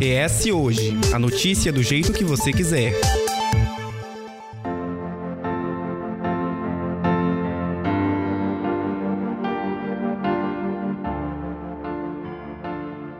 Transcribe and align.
ES 0.00 0.46
Hoje 0.46 0.92
a 1.12 1.18
notícia 1.18 1.72
do 1.72 1.82
jeito 1.82 2.12
que 2.12 2.24
você 2.24 2.52
quiser. 2.52 2.92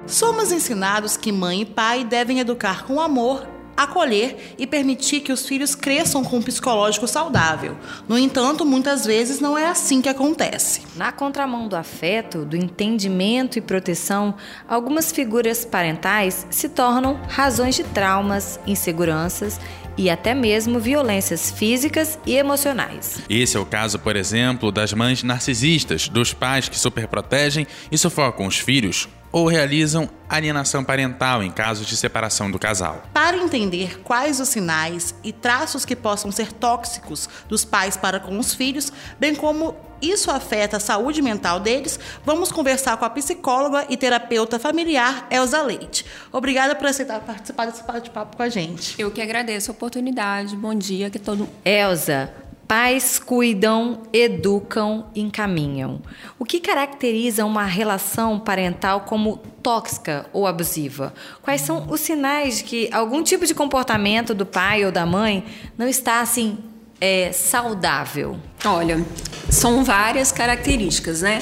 Somos 0.06 0.52
ensinados 0.52 1.16
que 1.16 1.32
mãe 1.32 1.62
e 1.62 1.66
pai 1.66 2.04
devem 2.04 2.38
educar 2.38 2.86
com 2.86 3.00
amor 3.00 3.53
acolher 3.76 4.54
e 4.58 4.66
permitir 4.66 5.20
que 5.20 5.32
os 5.32 5.46
filhos 5.46 5.74
cresçam 5.74 6.24
com 6.24 6.38
um 6.38 6.42
psicológico 6.42 7.06
saudável. 7.06 7.76
No 8.08 8.18
entanto, 8.18 8.64
muitas 8.64 9.04
vezes 9.04 9.40
não 9.40 9.56
é 9.56 9.66
assim 9.66 10.00
que 10.00 10.08
acontece. 10.08 10.82
Na 10.96 11.12
contramão 11.12 11.68
do 11.68 11.76
afeto, 11.76 12.44
do 12.44 12.56
entendimento 12.56 13.58
e 13.58 13.62
proteção, 13.62 14.34
algumas 14.68 15.12
figuras 15.12 15.64
parentais 15.64 16.46
se 16.50 16.68
tornam 16.68 17.20
razões 17.28 17.74
de 17.74 17.84
traumas, 17.84 18.58
inseguranças 18.66 19.60
e 19.96 20.10
até 20.10 20.34
mesmo 20.34 20.78
violências 20.78 21.50
físicas 21.50 22.18
e 22.26 22.34
emocionais. 22.34 23.20
Esse 23.28 23.56
é 23.56 23.60
o 23.60 23.66
caso, 23.66 23.98
por 23.98 24.16
exemplo, 24.16 24.72
das 24.72 24.92
mães 24.92 25.22
narcisistas, 25.22 26.08
dos 26.08 26.34
pais 26.34 26.68
que 26.68 26.78
superprotegem 26.78 27.66
e 27.90 27.98
sufocam 27.98 28.46
os 28.46 28.58
filhos 28.58 29.08
ou 29.34 29.48
realizam 29.48 30.08
alienação 30.28 30.84
parental 30.84 31.42
em 31.42 31.50
casos 31.50 31.88
de 31.88 31.96
separação 31.96 32.48
do 32.48 32.56
casal. 32.56 33.02
Para 33.12 33.36
entender 33.36 34.00
quais 34.04 34.38
os 34.38 34.48
sinais 34.48 35.12
e 35.24 35.32
traços 35.32 35.84
que 35.84 35.96
possam 35.96 36.30
ser 36.30 36.52
tóxicos 36.52 37.28
dos 37.48 37.64
pais 37.64 37.96
para 37.96 38.20
com 38.20 38.38
os 38.38 38.54
filhos, 38.54 38.92
bem 39.18 39.34
como 39.34 39.74
isso 40.00 40.30
afeta 40.30 40.76
a 40.76 40.80
saúde 40.80 41.20
mental 41.20 41.58
deles, 41.58 41.98
vamos 42.24 42.52
conversar 42.52 42.96
com 42.96 43.04
a 43.04 43.10
psicóloga 43.10 43.86
e 43.88 43.96
terapeuta 43.96 44.56
familiar 44.60 45.26
Elza 45.28 45.62
Leite. 45.62 46.06
Obrigada 46.30 46.76
por 46.76 46.86
aceitar 46.86 47.18
participar 47.18 47.66
desse 47.66 47.82
bate-papo 47.82 48.36
com 48.36 48.42
a 48.42 48.48
gente. 48.48 48.94
Eu 49.00 49.10
que 49.10 49.20
agradeço 49.20 49.70
a 49.70 49.74
oportunidade. 49.74 50.54
Bom 50.54 50.74
dia 50.74 51.10
que 51.10 51.18
todo 51.18 51.48
Elza, 51.64 52.32
Pais 52.76 53.20
cuidam, 53.20 54.02
educam, 54.12 55.06
encaminham. 55.14 56.02
O 56.36 56.44
que 56.44 56.58
caracteriza 56.58 57.44
uma 57.44 57.64
relação 57.64 58.40
parental 58.40 59.02
como 59.02 59.36
tóxica 59.62 60.26
ou 60.32 60.44
abusiva? 60.44 61.14
Quais 61.40 61.60
são 61.60 61.86
os 61.88 62.00
sinais 62.00 62.58
de 62.58 62.64
que 62.64 62.90
algum 62.92 63.22
tipo 63.22 63.46
de 63.46 63.54
comportamento 63.54 64.34
do 64.34 64.44
pai 64.44 64.84
ou 64.84 64.90
da 64.90 65.06
mãe 65.06 65.44
não 65.78 65.86
está 65.86 66.20
assim 66.20 66.58
é, 67.00 67.30
saudável? 67.30 68.40
Olha, 68.64 69.06
são 69.48 69.84
várias 69.84 70.32
características, 70.32 71.22
né? 71.22 71.40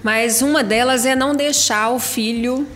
Mas 0.00 0.42
uma 0.42 0.62
delas 0.62 1.04
é 1.04 1.16
não 1.16 1.34
deixar 1.34 1.90
o 1.90 1.98
filho 1.98 2.68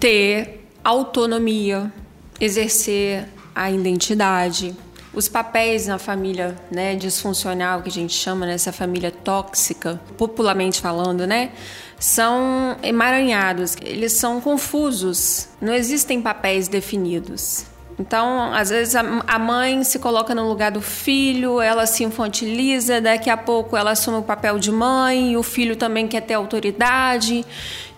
ter 0.00 0.66
autonomia, 0.82 1.92
exercer 2.40 3.28
a 3.54 3.70
identidade, 3.70 4.74
os 5.18 5.26
papéis 5.26 5.88
na 5.88 5.98
família 5.98 6.56
né, 6.70 6.94
disfuncional, 6.94 7.82
que 7.82 7.88
a 7.88 7.92
gente 7.92 8.12
chama 8.14 8.46
nessa 8.46 8.70
família 8.70 9.10
tóxica, 9.10 10.00
popularmente 10.16 10.80
falando, 10.80 11.26
né? 11.26 11.50
São 11.98 12.76
emaranhados, 12.84 13.76
eles 13.82 14.12
são 14.12 14.40
confusos, 14.40 15.48
não 15.60 15.74
existem 15.74 16.22
papéis 16.22 16.68
definidos. 16.68 17.66
Então, 17.98 18.54
às 18.54 18.70
vezes 18.70 18.94
a 18.94 19.38
mãe 19.40 19.82
se 19.82 19.98
coloca 19.98 20.32
no 20.32 20.48
lugar 20.48 20.70
do 20.70 20.80
filho, 20.80 21.60
ela 21.60 21.84
se 21.84 22.04
infantiliza, 22.04 23.00
daqui 23.00 23.28
a 23.28 23.36
pouco 23.36 23.76
ela 23.76 23.90
assume 23.90 24.18
o 24.18 24.22
papel 24.22 24.56
de 24.60 24.70
mãe, 24.70 25.36
o 25.36 25.42
filho 25.42 25.74
também 25.74 26.06
quer 26.06 26.20
ter 26.20 26.34
autoridade. 26.34 27.44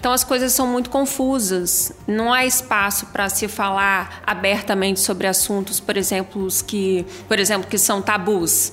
Então 0.00 0.12
as 0.12 0.24
coisas 0.24 0.52
são 0.54 0.66
muito 0.66 0.88
confusas. 0.88 1.92
Não 2.06 2.32
há 2.32 2.46
espaço 2.46 3.06
para 3.08 3.28
se 3.28 3.46
falar 3.46 4.22
abertamente 4.26 4.98
sobre 4.98 5.26
assuntos, 5.26 5.78
por 5.78 5.94
exemplo, 5.94 6.48
que, 6.66 7.04
por 7.28 7.38
exemplo, 7.38 7.68
que 7.68 7.76
são 7.76 8.00
tabus 8.00 8.72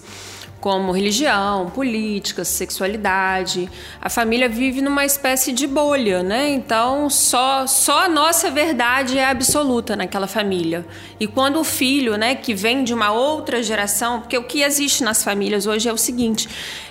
como 0.62 0.92
religião, 0.92 1.70
política, 1.70 2.46
sexualidade. 2.46 3.70
A 4.02 4.10
família 4.10 4.50
vive 4.50 4.82
numa 4.82 5.06
espécie 5.06 5.52
de 5.52 5.68
bolha, 5.68 6.24
né? 6.24 6.50
Então 6.50 7.10
só 7.10 7.68
só 7.68 8.06
a 8.06 8.10
nossa 8.10 8.50
verdade 8.50 9.20
é 9.20 9.26
absoluta 9.26 9.96
naquela 9.98 10.28
família. 10.28 10.86
E 11.20 11.28
quando 11.28 11.60
o 11.60 11.64
filho, 11.64 12.18
né, 12.18 12.36
que 12.36 12.54
vem 12.54 12.84
de 12.86 12.94
uma 12.94 13.12
outra 13.12 13.62
geração, 13.62 14.22
porque 14.22 14.38
o 14.38 14.44
que 14.44 14.62
existe 14.62 15.04
nas 15.04 15.24
famílias 15.24 15.68
hoje 15.68 15.90
é 15.90 15.94
o 15.94 15.98
seguinte, 15.98 16.48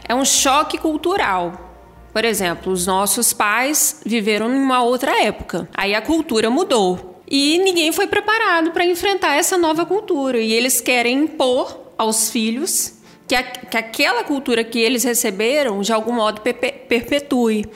é 0.07 0.15
um 0.15 0.25
choque 0.25 0.79
cultural. 0.79 1.76
Por 2.17 2.25
exemplo, 2.25 2.73
os 2.73 2.87
nossos 2.87 3.35
pais 3.35 4.01
viveram 4.03 4.51
em 4.51 4.59
uma 4.59 4.83
outra 4.83 5.23
época. 5.23 5.69
Aí 5.75 5.95
a 5.95 6.01
cultura 6.01 6.49
mudou. 6.49 7.21
E 7.29 7.59
ninguém 7.59 7.93
foi 7.93 8.07
preparado 8.07 8.71
para 8.71 8.87
enfrentar 8.87 9.35
essa 9.35 9.59
nova 9.59 9.85
cultura. 9.85 10.39
E 10.39 10.51
eles 10.51 10.81
querem 10.81 11.25
impor 11.25 11.79
aos 11.99 12.31
filhos 12.31 12.95
que, 13.29 13.35
a, 13.35 13.43
que 13.43 13.77
aquela 13.77 14.25
cultura 14.25 14.65
que 14.65 14.79
eles 14.79 15.05
receberam, 15.05 15.83
de 15.83 15.93
algum 15.93 16.15
modo, 16.15 16.41
perpetue. 16.41 17.67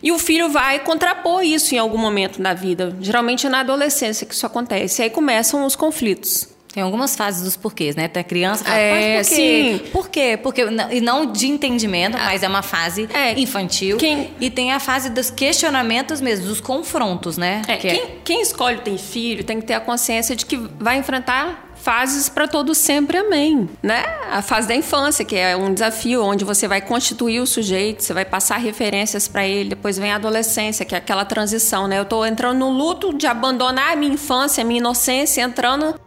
E 0.00 0.12
o 0.12 0.18
filho 0.20 0.48
vai 0.48 0.78
contrapor 0.78 1.42
isso 1.42 1.74
em 1.74 1.78
algum 1.78 1.98
momento 1.98 2.40
da 2.40 2.54
vida. 2.54 2.96
Geralmente 3.00 3.48
na 3.48 3.58
adolescência 3.58 4.24
que 4.24 4.32
isso 4.32 4.46
acontece. 4.46 5.02
E 5.02 5.06
aí 5.06 5.10
começam 5.10 5.66
os 5.66 5.74
conflitos. 5.74 6.46
Tem 6.72 6.82
algumas 6.82 7.16
fases 7.16 7.42
dos 7.42 7.56
porquês, 7.56 7.96
né? 7.96 8.08
Tem 8.08 8.20
a 8.20 8.24
criança 8.24 8.64
fala, 8.64 8.76
é, 8.76 9.16
mas 9.18 9.28
por 9.28 9.36
quê? 9.36 9.80
Sim. 9.82 9.90
Por 9.90 10.08
quê? 10.08 10.38
Porque, 10.40 10.66
e 10.90 11.00
não 11.00 11.26
de 11.26 11.48
entendimento, 11.48 12.16
ah, 12.16 12.24
mas 12.26 12.42
é 12.42 12.48
uma 12.48 12.62
fase 12.62 13.08
é, 13.12 13.38
infantil. 13.38 13.96
Quem, 13.96 14.30
e 14.40 14.50
tem 14.50 14.72
a 14.72 14.80
fase 14.80 15.10
dos 15.10 15.30
questionamentos 15.30 16.20
mesmo, 16.20 16.46
dos 16.46 16.60
confrontos, 16.60 17.36
né? 17.36 17.62
É, 17.66 17.76
que 17.76 17.88
quem, 17.88 18.00
é... 18.00 18.06
quem 18.24 18.42
escolhe 18.42 18.78
ter 18.78 18.98
filho 18.98 19.42
tem 19.44 19.60
que 19.60 19.66
ter 19.66 19.74
a 19.74 19.80
consciência 19.80 20.36
de 20.36 20.44
que 20.44 20.56
vai 20.56 20.98
enfrentar 20.98 21.68
fases 21.80 22.28
para 22.28 22.46
todo 22.46 22.74
sempre, 22.74 23.16
amém, 23.16 23.68
né? 23.82 24.04
A 24.30 24.42
fase 24.42 24.68
da 24.68 24.74
infância, 24.74 25.24
que 25.24 25.36
é 25.36 25.56
um 25.56 25.72
desafio 25.72 26.22
onde 26.22 26.44
você 26.44 26.68
vai 26.68 26.80
constituir 26.80 27.40
o 27.40 27.46
sujeito, 27.46 28.02
você 28.02 28.12
vai 28.12 28.24
passar 28.24 28.58
referências 28.58 29.28
para 29.28 29.46
ele, 29.46 29.70
depois 29.70 29.98
vem 29.98 30.12
a 30.12 30.16
adolescência, 30.16 30.84
que 30.84 30.94
é 30.94 30.98
aquela 30.98 31.24
transição, 31.24 31.86
né? 31.86 31.98
Eu 31.98 32.02
estou 32.02 32.26
entrando 32.26 32.58
no 32.58 32.68
luto 32.68 33.14
de 33.14 33.26
abandonar 33.26 33.92
a 33.92 33.96
minha 33.96 34.12
infância, 34.12 34.62
a 34.62 34.66
minha 34.66 34.78
inocência, 34.78 35.40
entrando 35.40 35.98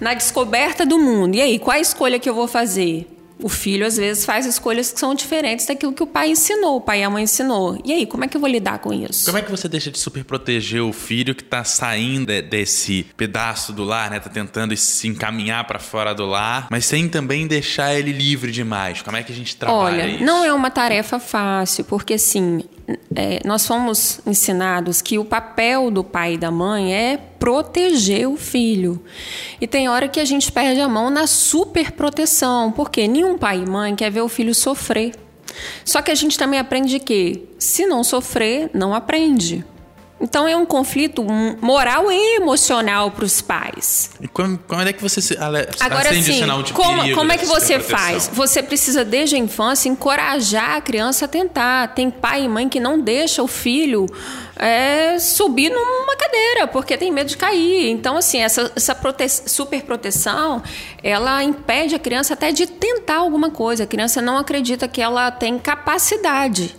na 0.00 0.14
descoberta 0.14 0.84
do 0.84 0.98
mundo. 0.98 1.34
E 1.34 1.40
aí, 1.40 1.58
qual 1.58 1.76
a 1.76 1.80
escolha 1.80 2.18
que 2.18 2.28
eu 2.28 2.34
vou 2.34 2.48
fazer? 2.48 3.06
o 3.40 3.48
filho 3.48 3.86
às 3.86 3.96
vezes 3.96 4.24
faz 4.24 4.46
escolhas 4.46 4.92
que 4.92 4.98
são 4.98 5.14
diferentes 5.14 5.66
daquilo 5.66 5.92
que 5.92 6.02
o 6.02 6.06
pai 6.06 6.30
ensinou, 6.30 6.76
o 6.76 6.80
pai 6.80 7.00
e 7.00 7.04
a 7.04 7.10
mãe 7.10 7.24
ensinou. 7.24 7.80
E 7.84 7.92
aí, 7.92 8.06
como 8.06 8.24
é 8.24 8.28
que 8.28 8.36
eu 8.36 8.40
vou 8.40 8.50
lidar 8.50 8.78
com 8.80 8.92
isso? 8.92 9.26
Como 9.26 9.38
é 9.38 9.42
que 9.42 9.50
você 9.50 9.68
deixa 9.68 9.90
de 9.90 9.98
super 9.98 10.24
proteger 10.24 10.82
o 10.82 10.92
filho 10.92 11.34
que 11.34 11.42
está 11.42 11.62
saindo 11.64 12.26
desse 12.42 13.06
pedaço 13.16 13.72
do 13.72 13.84
lar, 13.84 14.10
né? 14.10 14.20
Tá 14.20 14.28
tentando 14.28 14.76
se 14.76 15.06
encaminhar 15.06 15.64
para 15.66 15.78
fora 15.78 16.14
do 16.14 16.26
lar, 16.26 16.66
mas 16.70 16.84
sem 16.84 17.08
também 17.08 17.46
deixar 17.46 17.94
ele 17.94 18.12
livre 18.12 18.50
demais. 18.50 19.02
Como 19.02 19.16
é 19.16 19.22
que 19.22 19.32
a 19.32 19.34
gente 19.34 19.56
trabalha 19.56 20.02
Olha, 20.02 20.08
isso? 20.08 20.24
não 20.24 20.44
é 20.44 20.52
uma 20.52 20.70
tarefa 20.70 21.18
fácil, 21.18 21.84
porque 21.84 22.14
assim, 22.14 22.62
é, 23.14 23.40
nós 23.44 23.66
fomos 23.66 24.20
ensinados 24.26 25.02
que 25.02 25.18
o 25.18 25.24
papel 25.24 25.90
do 25.90 26.02
pai 26.02 26.34
e 26.34 26.38
da 26.38 26.50
mãe 26.50 26.94
é 26.94 27.16
proteger 27.16 28.28
o 28.28 28.36
filho. 28.36 29.02
E 29.60 29.66
tem 29.66 29.88
hora 29.88 30.08
que 30.08 30.20
a 30.20 30.24
gente 30.24 30.50
perde 30.50 30.80
a 30.80 30.88
mão 30.88 31.10
na 31.10 31.26
superproteção, 31.26 32.72
porque 32.72 33.06
nenhum 33.06 33.36
pai 33.36 33.58
e 33.58 33.68
mãe 33.68 33.94
quer 33.94 34.10
ver 34.10 34.22
o 34.22 34.28
filho 34.28 34.54
sofrer. 34.54 35.14
Só 35.84 36.00
que 36.00 36.10
a 36.10 36.14
gente 36.14 36.38
também 36.38 36.58
aprende 36.58 36.98
que 36.98 37.48
se 37.58 37.86
não 37.86 38.02
sofrer, 38.04 38.70
não 38.72 38.94
aprende. 38.94 39.64
Então 40.20 40.48
é 40.48 40.56
um 40.56 40.66
conflito 40.66 41.24
moral 41.60 42.10
e 42.10 42.36
emocional 42.36 43.10
para 43.10 43.24
os 43.24 43.40
pais. 43.40 44.10
E 44.20 44.26
quando, 44.26 44.58
é 44.86 44.92
que 44.92 45.00
você 45.00 45.20
se, 45.20 45.36
ale, 45.38 45.68
Agora 45.78 46.12
sim, 46.12 46.44
como, 46.72 47.14
como 47.14 47.32
é 47.32 47.38
que 47.38 47.46
você 47.46 47.78
faz? 47.78 48.28
Você 48.32 48.60
precisa 48.62 49.04
desde 49.04 49.36
a 49.36 49.38
infância 49.38 49.88
encorajar 49.88 50.76
a 50.76 50.80
criança 50.80 51.26
a 51.26 51.28
tentar. 51.28 51.94
Tem 51.94 52.10
pai 52.10 52.44
e 52.44 52.48
mãe 52.48 52.68
que 52.68 52.80
não 52.80 53.00
deixa 53.00 53.42
o 53.42 53.46
filho 53.46 54.06
é, 54.56 55.18
subir 55.20 55.70
numa 55.70 56.16
cadeira 56.16 56.66
porque 56.66 56.96
tem 56.96 57.12
medo 57.12 57.28
de 57.28 57.36
cair. 57.36 57.88
Então 57.88 58.16
assim 58.16 58.40
essa, 58.40 58.72
essa 58.74 58.94
prote 58.96 59.28
super 59.28 59.82
proteção 59.82 60.62
ela 61.00 61.44
impede 61.44 61.94
a 61.94 61.98
criança 61.98 62.34
até 62.34 62.50
de 62.50 62.66
tentar 62.66 63.18
alguma 63.18 63.50
coisa. 63.50 63.84
A 63.84 63.86
criança 63.86 64.20
não 64.20 64.36
acredita 64.36 64.88
que 64.88 65.00
ela 65.00 65.30
tem 65.30 65.58
capacidade. 65.58 66.74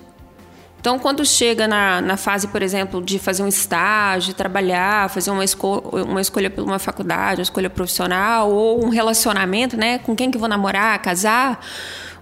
Então, 0.80 0.98
quando 0.98 1.26
chega 1.26 1.68
na, 1.68 2.02
na 2.02 2.16
fase, 2.16 2.48
por 2.48 2.62
exemplo, 2.62 3.02
de 3.02 3.20
fazer 3.20 3.44
um 3.44 3.48
estágio, 3.48 4.34
trabalhar, 4.34 5.10
fazer 5.10 5.30
uma, 5.30 5.44
esco 5.44 5.80
uma 5.94 6.22
escolha 6.22 6.50
por 6.50 6.64
uma 6.64 6.80
faculdade, 6.80 7.42
uma 7.42 7.44
escolha 7.44 7.70
profissional 7.70 8.50
ou 8.50 8.86
um 8.86 8.90
relacionamento, 8.90 9.76
né? 9.76 10.00
Com 10.00 10.16
quem 10.16 10.32
que 10.32 10.38
vou 10.38 10.48
namorar, 10.48 10.98
casar, 11.02 11.60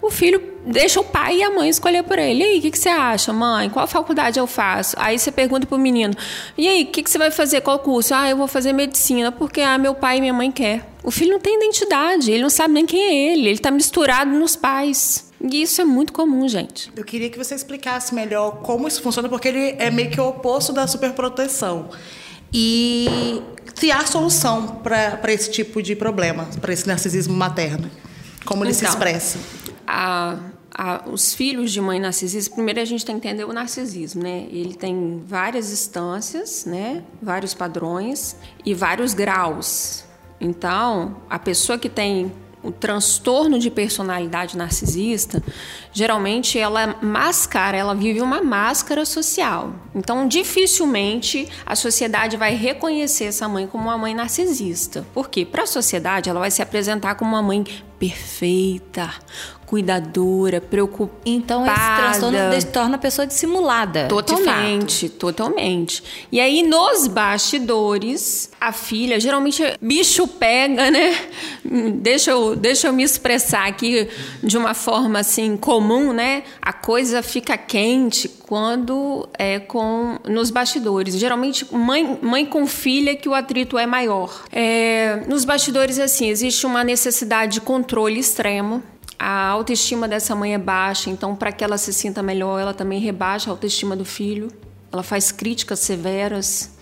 o 0.02 0.10
filho 0.10 0.42
deixa 0.66 1.00
o 1.00 1.04
pai 1.04 1.38
e 1.38 1.44
a 1.44 1.50
mãe 1.50 1.70
escolher 1.70 2.04
por 2.04 2.18
ele. 2.18 2.44
E 2.44 2.44
aí, 2.44 2.60
o 2.60 2.62
que, 2.62 2.72
que, 2.72 2.80
você 2.80 2.90
acha, 2.90 3.32
mãe? 3.32 3.70
Qual 3.70 3.88
faculdade 3.88 4.40
eu 4.40 4.48
faço? 4.48 4.96
Aí 5.00 5.18
você 5.18 5.32
pergunta 5.32 5.68
pro 5.68 5.78
menino: 5.78 6.14
e 6.58 6.68
aí, 6.68 6.84
o 6.84 6.88
que, 6.88 7.04
que, 7.04 7.10
você 7.10 7.18
vai 7.18 7.32
fazer? 7.32 7.62
Qual 7.62 7.78
curso? 7.80 8.14
Ah, 8.14 8.30
eu 8.30 8.38
vou 8.38 8.48
fazer 8.48 8.74
medicina, 8.74 9.32
porque 9.32 9.62
ah, 9.62 9.78
meu 9.78 9.94
pai 9.96 10.18
e 10.18 10.22
minha 10.22 10.34
mãe 10.34 10.52
quer. 10.52 10.88
O 11.04 11.12
filho 11.12 11.32
não 11.32 11.40
tem 11.40 11.56
identidade, 11.56 12.32
ele 12.32 12.42
não 12.42 12.50
sabe 12.50 12.74
nem 12.74 12.86
quem 12.86 13.02
é 13.02 13.32
ele, 13.32 13.42
ele 13.42 13.52
está 13.52 13.72
misturado 13.72 14.32
nos 14.32 14.56
pais. 14.56 15.27
E 15.40 15.62
isso 15.62 15.82
é 15.82 15.86
muito 15.86 16.12
comum, 16.12 16.48
gente. 16.48 16.92
Eu 16.96 17.04
queria 17.04 17.30
que 17.30 17.38
você 17.38 17.54
explicasse 17.54 18.14
melhor 18.14 18.60
como 18.62 18.88
isso 18.88 19.02
funciona, 19.02 19.30
porque 19.30 19.48
ele 19.48 19.76
é 19.78 19.92
meio 19.92 20.10
que 20.10 20.20
o 20.20 20.28
oposto 20.28 20.74
da 20.74 20.88
superproteção. 20.88 21.90
E 22.54 23.42
se 23.76 23.92
há 23.92 24.06
solução 24.06 24.80
para 24.82 25.32
esse 25.32 25.52
tipo 25.52 25.82
de 25.82 25.96
problema, 25.96 26.48
para 26.60 26.74
esse 26.74 26.88
narcisismo 26.88 27.36
materno. 27.36 27.90
Como 28.46 28.64
ele 28.64 28.72
então, 28.72 28.80
se 28.80 28.86
expressa? 28.86 29.38
A, 29.86 30.38
a, 30.74 31.04
os 31.08 31.34
filhos 31.34 31.72
de 31.72 31.82
mãe 31.82 32.00
narcisista, 32.00 32.54
primeiro 32.54 32.80
a 32.80 32.86
gente 32.86 33.06
tem 33.06 33.20
que 33.20 33.28
entender 33.28 33.44
o 33.44 33.54
narcisismo, 33.54 34.24
né? 34.24 34.48
Ele 34.50 34.74
tem 34.74 35.22
várias 35.26 35.72
instâncias, 35.72 36.66
né? 36.66 37.04
Vários 37.22 37.54
padrões 37.54 38.36
e 38.66 38.74
vários 38.74 39.14
graus. 39.14 40.06
Então, 40.40 41.18
a 41.30 41.38
pessoa 41.38 41.78
que 41.78 41.90
tem 41.90 42.32
o 42.68 42.72
transtorno 42.72 43.58
de 43.58 43.72
personalidade 43.72 44.58
narcisista, 44.58 45.42
geralmente 45.98 46.60
ela 46.60 46.96
mascara, 47.02 47.76
ela 47.76 47.96
vive 47.96 48.22
uma 48.22 48.40
máscara 48.40 49.04
social. 49.04 49.74
Então, 49.96 50.28
dificilmente 50.28 51.50
a 51.66 51.76
sociedade 51.76 52.38
vai 52.38 52.54
reconhecer 52.54 53.26
essa 53.26 53.50
mãe 53.50 53.66
como 53.66 53.86
uma 53.86 53.98
mãe 53.98 54.14
narcisista. 54.14 55.04
Por 55.12 55.28
quê? 55.28 55.44
Para 55.44 55.64
a 55.64 55.66
sociedade, 55.66 56.30
ela 56.30 56.40
vai 56.40 56.52
se 56.52 56.62
apresentar 56.62 57.16
como 57.16 57.32
uma 57.32 57.42
mãe 57.42 57.66
perfeita, 58.00 59.12
cuidadora, 59.66 60.62
preocupada. 60.62 61.20
Então 61.26 61.66
esse 61.66 61.76
transtorno 61.76 62.38
torna 62.72 62.96
a 62.96 63.00
pessoa 63.00 63.28
dissimulada. 63.28 64.08
Totalmente, 64.08 65.10
totalmente. 65.10 66.04
E 66.32 66.40
aí 66.40 66.64
nos 66.64 67.08
bastidores, 67.08 68.50
a 68.62 68.72
filha, 68.72 69.20
geralmente 69.20 69.62
bicho 69.82 70.26
pega, 70.28 70.90
né? 70.90 71.28
Deixa 71.96 72.32
eu, 72.32 72.56
deixa 72.56 72.88
eu 72.88 72.94
me 72.94 73.04
expressar 73.04 73.68
aqui 73.68 74.08
de 74.42 74.58
uma 74.58 74.74
forma 74.74 75.20
assim 75.20 75.58
comum, 75.58 75.87
né? 76.14 76.44
A 76.62 76.74
coisa 76.74 77.24
fica 77.24 77.58
quente 77.58 78.28
quando 78.28 79.28
é 79.38 79.60
com 79.60 80.18
nos 80.28 80.50
bastidores. 80.50 81.16
Geralmente 81.18 81.74
mãe, 81.74 82.20
mãe 82.22 82.46
com 82.46 82.68
filha 82.68 83.16
que 83.16 83.30
o 83.30 83.34
atrito 83.34 83.78
é 83.78 83.86
maior. 83.86 84.46
É, 84.52 85.24
nos 85.28 85.46
bastidores 85.46 86.00
assim 86.00 86.28
existe 86.28 86.66
uma 86.66 86.84
necessidade 86.84 87.54
de 87.54 87.62
controle 87.62 88.20
extremo 88.20 88.84
a 89.20 89.48
autoestima 89.48 90.08
dessa 90.08 90.36
mãe 90.36 90.54
é 90.54 90.60
baixa, 90.60 91.10
então 91.10 91.36
para 91.36 91.52
que 91.52 91.64
ela 91.64 91.78
se 91.78 91.92
sinta 91.92 92.22
melhor, 92.22 92.60
ela 92.60 92.74
também 92.74 93.00
rebaixa 93.00 93.50
a 93.50 93.54
autoestima 93.54 93.96
do 93.96 94.06
filho. 94.06 94.50
Ela 94.92 95.02
faz 95.02 95.32
críticas 95.32 95.80
severas, 95.80 96.77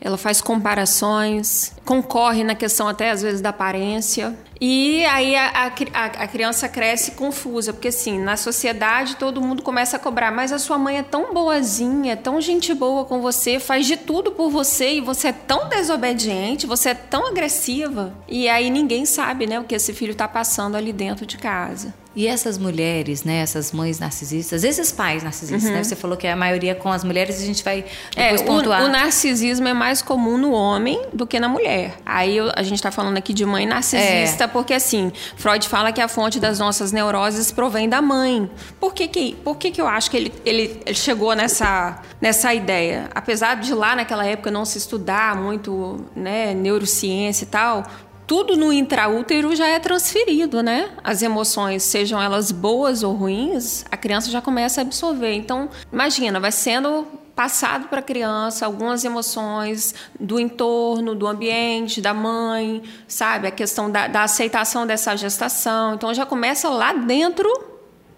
ela 0.00 0.16
faz 0.16 0.40
comparações, 0.40 1.72
concorre 1.84 2.44
na 2.44 2.54
questão 2.54 2.88
até 2.88 3.10
às 3.10 3.22
vezes 3.22 3.40
da 3.40 3.50
aparência. 3.50 4.36
E 4.60 5.04
aí 5.06 5.36
a, 5.36 5.48
a, 5.48 6.04
a, 6.04 6.28
criança 6.28 6.68
cresce 6.68 7.12
confusa, 7.12 7.72
porque 7.72 7.88
assim, 7.88 8.18
na 8.18 8.36
sociedade 8.36 9.16
todo 9.16 9.40
mundo 9.40 9.62
começa 9.62 9.96
a 9.96 10.00
cobrar, 10.00 10.30
mas 10.30 10.50
a 10.52 10.58
sua 10.58 10.78
mãe 10.78 10.98
é 10.98 11.02
tão 11.02 11.34
boazinha, 11.34 12.16
tão 12.16 12.40
gente 12.40 12.72
boa 12.72 13.04
com 13.04 13.20
você, 13.20 13.60
faz 13.60 13.86
de 13.86 13.96
tudo 13.96 14.32
por 14.32 14.50
você 14.50 14.94
e 14.94 15.00
você 15.00 15.28
é 15.28 15.32
tão 15.32 15.68
desobediente, 15.68 16.66
você 16.66 16.90
é 16.90 16.94
tão 16.94 17.28
agressiva. 17.28 18.14
E 18.26 18.48
aí 18.48 18.70
ninguém 18.70 19.04
sabe, 19.04 19.46
né, 19.46 19.60
o 19.60 19.64
que 19.64 19.74
esse 19.74 19.92
filho 19.92 20.12
está 20.12 20.26
passando 20.26 20.76
ali 20.76 20.92
dentro 20.92 21.26
de 21.26 21.36
casa. 21.36 21.92
E 22.16 22.26
essas 22.26 22.56
mulheres, 22.56 23.24
né, 23.24 23.40
essas 23.40 23.72
mães 23.72 23.98
narcisistas, 23.98 24.64
esses 24.64 24.90
pais 24.90 25.22
narcisistas, 25.22 25.64
né, 25.64 25.68
uhum. 25.68 25.76
né? 25.76 25.84
Você 25.84 25.94
falou 25.94 26.16
que 26.16 26.26
é 26.26 26.32
a 26.32 26.36
maioria 26.36 26.74
com 26.74 26.90
as 26.90 27.04
mulheres, 27.04 27.38
a 27.42 27.44
gente 27.44 27.62
vai 27.62 27.84
depois 28.16 28.40
é, 28.40 28.44
pontuar. 28.44 28.82
O, 28.82 28.86
o 28.86 28.88
narcisismo 28.88 29.68
é 29.68 29.74
mais 29.74 30.00
comum 30.00 30.38
no 30.38 30.50
homem 30.52 30.98
do 31.12 31.26
que 31.26 31.38
na 31.38 31.46
mulher. 31.46 31.98
Aí 32.06 32.38
a 32.54 32.62
gente 32.62 32.76
está 32.76 32.90
falando 32.90 33.18
aqui 33.18 33.34
de 33.34 33.44
mãe 33.44 33.66
narcisista, 33.66 34.44
é. 34.44 34.46
porque 34.46 34.72
assim, 34.72 35.12
Freud 35.36 35.68
fala 35.68 35.92
que 35.92 36.00
a 36.00 36.08
fonte 36.08 36.40
das 36.40 36.58
nossas 36.58 36.90
neuroses 36.90 37.52
provém 37.52 37.86
da 37.86 38.00
mãe. 38.00 38.50
Por 38.80 38.94
que 38.94 39.08
que, 39.08 39.34
por 39.44 39.58
que, 39.58 39.70
que 39.70 39.80
eu 39.80 39.86
acho 39.86 40.10
que 40.10 40.16
ele, 40.16 40.32
ele, 40.46 40.80
ele 40.86 40.96
chegou 40.96 41.36
nessa, 41.36 42.00
nessa 42.18 42.54
ideia? 42.54 43.10
Apesar 43.14 43.56
de 43.56 43.74
lá 43.74 43.94
naquela 43.94 44.24
época 44.24 44.50
não 44.50 44.64
se 44.64 44.78
estudar 44.78 45.36
muito, 45.36 46.06
né, 46.16 46.54
neurociência 46.54 47.44
e 47.44 47.48
tal, 47.48 47.84
tudo 48.26 48.56
no 48.56 48.72
intraútero 48.72 49.54
já 49.54 49.68
é 49.68 49.78
transferido, 49.78 50.62
né? 50.62 50.90
As 51.04 51.22
emoções, 51.22 51.82
sejam 51.82 52.20
elas 52.20 52.50
boas 52.50 53.02
ou 53.02 53.12
ruins, 53.12 53.84
a 53.90 53.96
criança 53.96 54.30
já 54.30 54.42
começa 54.42 54.80
a 54.80 54.82
absorver. 54.82 55.32
Então, 55.34 55.68
imagina, 55.92 56.40
vai 56.40 56.50
sendo 56.50 57.06
passado 57.36 57.88
para 57.88 58.00
a 58.00 58.02
criança 58.02 58.64
algumas 58.64 59.04
emoções 59.04 59.94
do 60.18 60.40
entorno, 60.40 61.14
do 61.14 61.26
ambiente, 61.26 62.00
da 62.00 62.14
mãe, 62.14 62.82
sabe? 63.06 63.46
A 63.46 63.50
questão 63.50 63.90
da, 63.90 64.08
da 64.08 64.22
aceitação 64.22 64.86
dessa 64.86 65.14
gestação. 65.16 65.94
Então, 65.94 66.12
já 66.12 66.26
começa 66.26 66.68
lá 66.68 66.92
dentro 66.94 67.48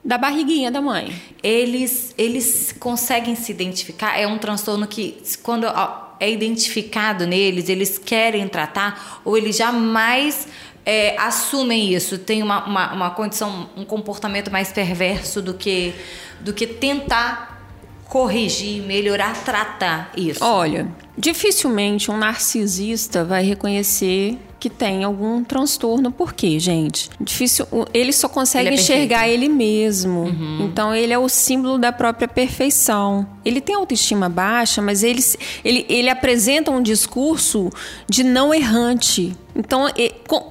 da 0.04 0.16
barriguinha 0.16 0.70
da 0.70 0.80
mãe. 0.80 1.20
Eles, 1.42 2.14
eles 2.16 2.74
conseguem 2.78 3.34
se 3.34 3.52
identificar? 3.52 4.18
É 4.18 4.26
um 4.26 4.38
transtorno 4.38 4.86
que, 4.86 5.20
quando 5.42 5.66
é 6.20 6.30
identificado 6.30 7.26
neles, 7.26 7.68
eles 7.68 7.98
querem 7.98 8.46
tratar 8.48 9.20
ou 9.24 9.36
eles 9.36 9.56
jamais 9.56 10.48
é, 10.84 11.14
assumem 11.18 11.92
isso, 11.92 12.16
tem 12.16 12.42
uma, 12.42 12.64
uma, 12.64 12.92
uma, 12.94 13.10
condição, 13.10 13.68
um 13.76 13.84
comportamento 13.84 14.50
mais 14.50 14.72
perverso 14.72 15.42
do 15.42 15.52
que, 15.52 15.94
do 16.40 16.54
que 16.54 16.66
tentar 16.66 17.62
corrigir, 18.08 18.82
melhorar, 18.82 19.34
tratar 19.44 20.10
isso? 20.16 20.42
Olha, 20.42 20.90
dificilmente 21.16 22.10
um 22.10 22.16
narcisista 22.16 23.22
vai 23.22 23.42
reconhecer 23.42 24.38
que 24.58 24.68
tem 24.68 25.04
algum 25.04 25.42
transtorno. 25.44 26.10
Por 26.10 26.32
quê, 26.32 26.58
gente? 26.58 27.10
Difícil. 27.20 27.66
Ele 27.94 28.12
só 28.12 28.28
consegue 28.28 28.68
ele 28.68 28.76
é 28.76 28.80
enxergar 28.80 29.28
ele 29.28 29.48
mesmo. 29.48 30.20
Uhum. 30.20 30.66
Então 30.66 30.94
ele 30.94 31.12
é 31.12 31.18
o 31.18 31.28
símbolo 31.28 31.78
da 31.78 31.92
própria 31.92 32.26
perfeição. 32.26 33.26
Ele 33.44 33.60
tem 33.60 33.74
autoestima 33.74 34.28
baixa, 34.28 34.82
mas 34.82 35.02
ele, 35.02 35.22
ele, 35.64 35.86
ele 35.88 36.10
apresenta 36.10 36.70
um 36.70 36.82
discurso 36.82 37.70
de 38.08 38.24
não 38.24 38.52
errante. 38.52 39.34
Então, 39.54 39.86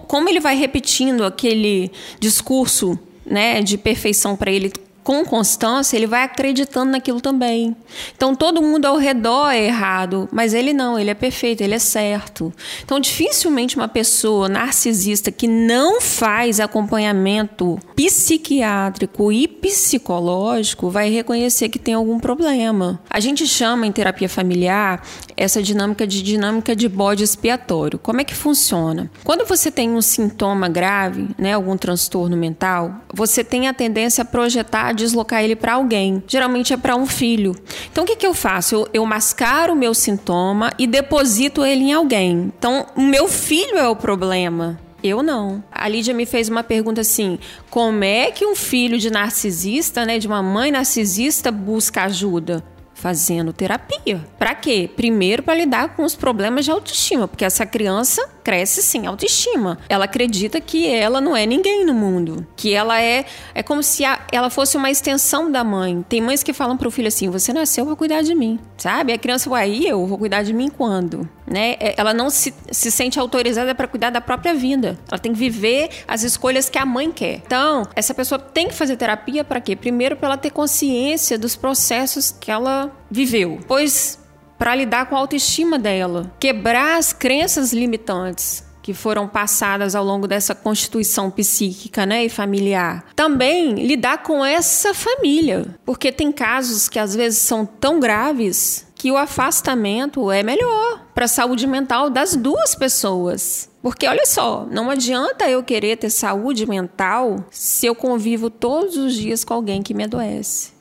como 0.07 0.29
ele 0.29 0.39
vai 0.39 0.55
repetindo 0.55 1.23
aquele 1.23 1.91
discurso 2.19 2.97
né, 3.25 3.61
de 3.61 3.77
perfeição 3.77 4.35
para 4.35 4.51
ele 4.51 4.71
com 5.07 5.23
constância, 5.23 5.95
ele 5.95 6.05
vai 6.05 6.23
acreditando 6.23 6.91
naquilo 6.91 7.21
também. 7.21 7.73
Então 8.13 8.35
todo 8.35 8.61
mundo 8.61 8.83
ao 8.83 8.97
redor 8.97 9.51
é 9.51 9.63
errado, 9.63 10.27
mas 10.33 10.53
ele 10.53 10.73
não, 10.73 10.99
ele 10.99 11.09
é 11.09 11.13
perfeito, 11.13 11.61
ele 11.61 11.75
é 11.75 11.79
certo. 11.79 12.51
Então 12.83 12.99
dificilmente 12.99 13.77
uma 13.77 13.87
pessoa 13.87 14.49
narcisista 14.49 15.31
que 15.31 15.47
não 15.47 16.01
faz 16.01 16.59
acompanhamento 16.59 17.79
psiquiátrico 17.95 19.31
e 19.31 19.47
psicológico 19.47 20.89
vai 20.89 21.09
reconhecer 21.09 21.69
que 21.69 21.79
tem 21.79 21.93
algum 21.93 22.19
problema. 22.19 22.99
A 23.09 23.21
gente 23.21 23.47
chama 23.47 23.87
em 23.87 23.93
terapia 23.93 24.27
familiar 24.27 25.01
essa 25.37 25.61
dinâmica 25.61 26.07
de 26.07 26.23
dinâmica 26.23 26.75
de 26.75 26.89
bode 26.89 27.23
expiatório. 27.23 27.99
Como 27.99 28.19
é 28.19 28.23
que 28.23 28.35
funciona? 28.35 29.09
Quando 29.23 29.45
você 29.45 29.69
tem 29.69 29.91
um 29.91 30.01
sintoma 30.01 30.67
grave, 30.67 31.29
né, 31.37 31.53
algum 31.53 31.77
transtorno 31.77 32.35
mental, 32.35 32.95
você 33.13 33.43
tem 33.43 33.67
a 33.67 33.73
tendência 33.73 34.23
a 34.23 34.25
projetar 34.25 34.93
deslocar 34.93 35.43
ele 35.43 35.55
para 35.55 35.75
alguém. 35.75 36.23
Geralmente 36.27 36.73
é 36.73 36.77
para 36.77 36.95
um 36.95 37.05
filho. 37.05 37.55
Então 37.91 38.03
o 38.03 38.07
que, 38.07 38.15
que 38.15 38.25
eu 38.25 38.33
faço? 38.33 38.75
Eu, 38.75 38.89
eu 38.93 39.05
mascaro 39.05 39.73
o 39.73 39.75
meu 39.75 39.93
sintoma 39.93 40.73
e 40.79 40.87
deposito 40.87 41.63
ele 41.63 41.83
em 41.83 41.93
alguém. 41.93 42.51
Então 42.57 42.87
o 42.95 43.01
meu 43.01 43.27
filho 43.27 43.77
é 43.77 43.87
o 43.87 43.95
problema. 43.95 44.79
Eu 45.03 45.21
não. 45.21 45.63
A 45.71 45.87
Lídia 45.87 46.13
me 46.13 46.25
fez 46.25 46.49
uma 46.49 46.63
pergunta 46.63 47.01
assim: 47.01 47.37
como 47.69 48.03
é 48.03 48.31
que 48.31 48.45
um 48.45 48.55
filho 48.55 48.97
de 48.97 49.11
narcisista, 49.11 50.03
né, 50.03 50.17
de 50.17 50.27
uma 50.27 50.41
mãe 50.41 50.71
narcisista, 50.71 51.51
busca 51.51 52.03
ajuda? 52.03 52.63
Fazendo 52.97 53.53
terapia. 53.53 54.25
Para 54.39 54.55
quê? 54.55 54.89
Primeiro, 54.95 55.43
para 55.43 55.53
lidar 55.53 55.95
com 55.95 56.03
os 56.03 56.15
problemas 56.15 56.65
de 56.65 56.71
autoestima, 56.71 57.27
porque 57.27 57.45
essa 57.45 57.63
criança 57.63 58.27
cresce 58.47 58.81
sem 58.81 59.05
autoestima. 59.05 59.77
Ela 59.89 60.05
acredita 60.05 60.61
que 60.61 60.87
ela 60.87 61.19
não 61.19 61.35
é 61.35 61.45
ninguém 61.45 61.85
no 61.85 61.93
mundo, 61.93 62.47
que 62.55 62.73
ela 62.73 63.01
é 63.01 63.25
é 63.53 63.61
como 63.61 63.83
se 63.83 64.05
a, 64.05 64.21
ela 64.31 64.49
fosse 64.49 64.77
uma 64.77 64.89
extensão 64.89 65.51
da 65.51 65.65
mãe. 65.65 66.01
Tem 66.07 66.21
mães 66.21 66.43
que 66.43 66.53
falam 66.53 66.77
pro 66.77 66.89
filho 66.89 67.09
assim: 67.09 67.29
"Você 67.29 67.51
nasceu 67.51 67.85
para 67.85 67.97
cuidar 67.97 68.21
de 68.21 68.33
mim", 68.33 68.57
sabe? 68.77 69.11
A 69.11 69.17
criança 69.17 69.49
vai 69.49 69.63
aí, 69.65 69.85
eu 69.85 70.05
vou 70.07 70.17
cuidar 70.17 70.43
de 70.43 70.53
mim 70.53 70.69
quando, 70.69 71.27
né? 71.45 71.75
É, 71.77 71.95
ela 71.97 72.13
não 72.13 72.29
se, 72.29 72.53
se 72.71 72.89
sente 72.89 73.19
autorizada 73.19 73.75
para 73.75 73.85
cuidar 73.85 74.11
da 74.11 74.21
própria 74.21 74.53
vida. 74.53 74.97
Ela 75.11 75.19
tem 75.19 75.33
que 75.33 75.39
viver 75.39 75.89
as 76.07 76.23
escolhas 76.23 76.69
que 76.69 76.77
a 76.77 76.85
mãe 76.85 77.11
quer. 77.11 77.41
Então, 77.45 77.83
essa 77.97 78.13
pessoa 78.13 78.39
tem 78.39 78.69
que 78.69 78.73
fazer 78.73 78.95
terapia 78.95 79.43
para 79.43 79.59
quê? 79.59 79.75
Primeiro 79.75 80.15
para 80.15 80.29
ela 80.29 80.37
ter 80.37 80.51
consciência 80.51 81.37
dos 81.37 81.57
processos 81.57 82.31
que 82.31 82.49
ela 82.49 82.89
viveu. 83.11 83.59
Pois 83.67 84.25
para 84.57 84.75
lidar 84.75 85.07
com 85.07 85.15
a 85.15 85.19
autoestima 85.19 85.77
dela, 85.77 86.31
quebrar 86.39 86.97
as 86.97 87.13
crenças 87.13 87.73
limitantes 87.73 88.65
que 88.87 88.93
foram 88.93 89.27
passadas 89.27 89.95
ao 89.95 90.03
longo 90.05 90.29
dessa 90.29 90.55
constituição 90.55 91.29
psíquica 91.29 92.05
né, 92.05 92.23
e 92.23 92.29
familiar. 92.29 93.03
Também 93.13 93.73
lidar 93.85 94.23
com 94.23 94.45
essa 94.45 94.93
família, 94.93 95.75
porque 95.85 96.09
tem 96.09 96.31
casos 96.31 96.87
que 96.87 96.97
às 96.97 97.13
vezes 97.13 97.39
são 97.39 97.65
tão 97.65 97.99
graves 97.99 98.87
que 98.95 99.11
o 99.11 99.17
afastamento 99.17 100.31
é 100.31 100.41
melhor 100.41 101.05
para 101.13 101.25
a 101.25 101.27
saúde 101.27 101.67
mental 101.67 102.09
das 102.09 102.33
duas 102.33 102.75
pessoas. 102.75 103.69
Porque 103.81 104.07
olha 104.07 104.25
só, 104.25 104.65
não 104.71 104.89
adianta 104.89 105.49
eu 105.49 105.61
querer 105.61 105.97
ter 105.97 106.09
saúde 106.09 106.65
mental 106.65 107.45
se 107.51 107.85
eu 107.85 107.93
convivo 107.93 108.49
todos 108.49 108.95
os 108.95 109.13
dias 109.15 109.43
com 109.43 109.53
alguém 109.53 109.81
que 109.81 109.93
me 109.93 110.05
adoece. 110.05 110.76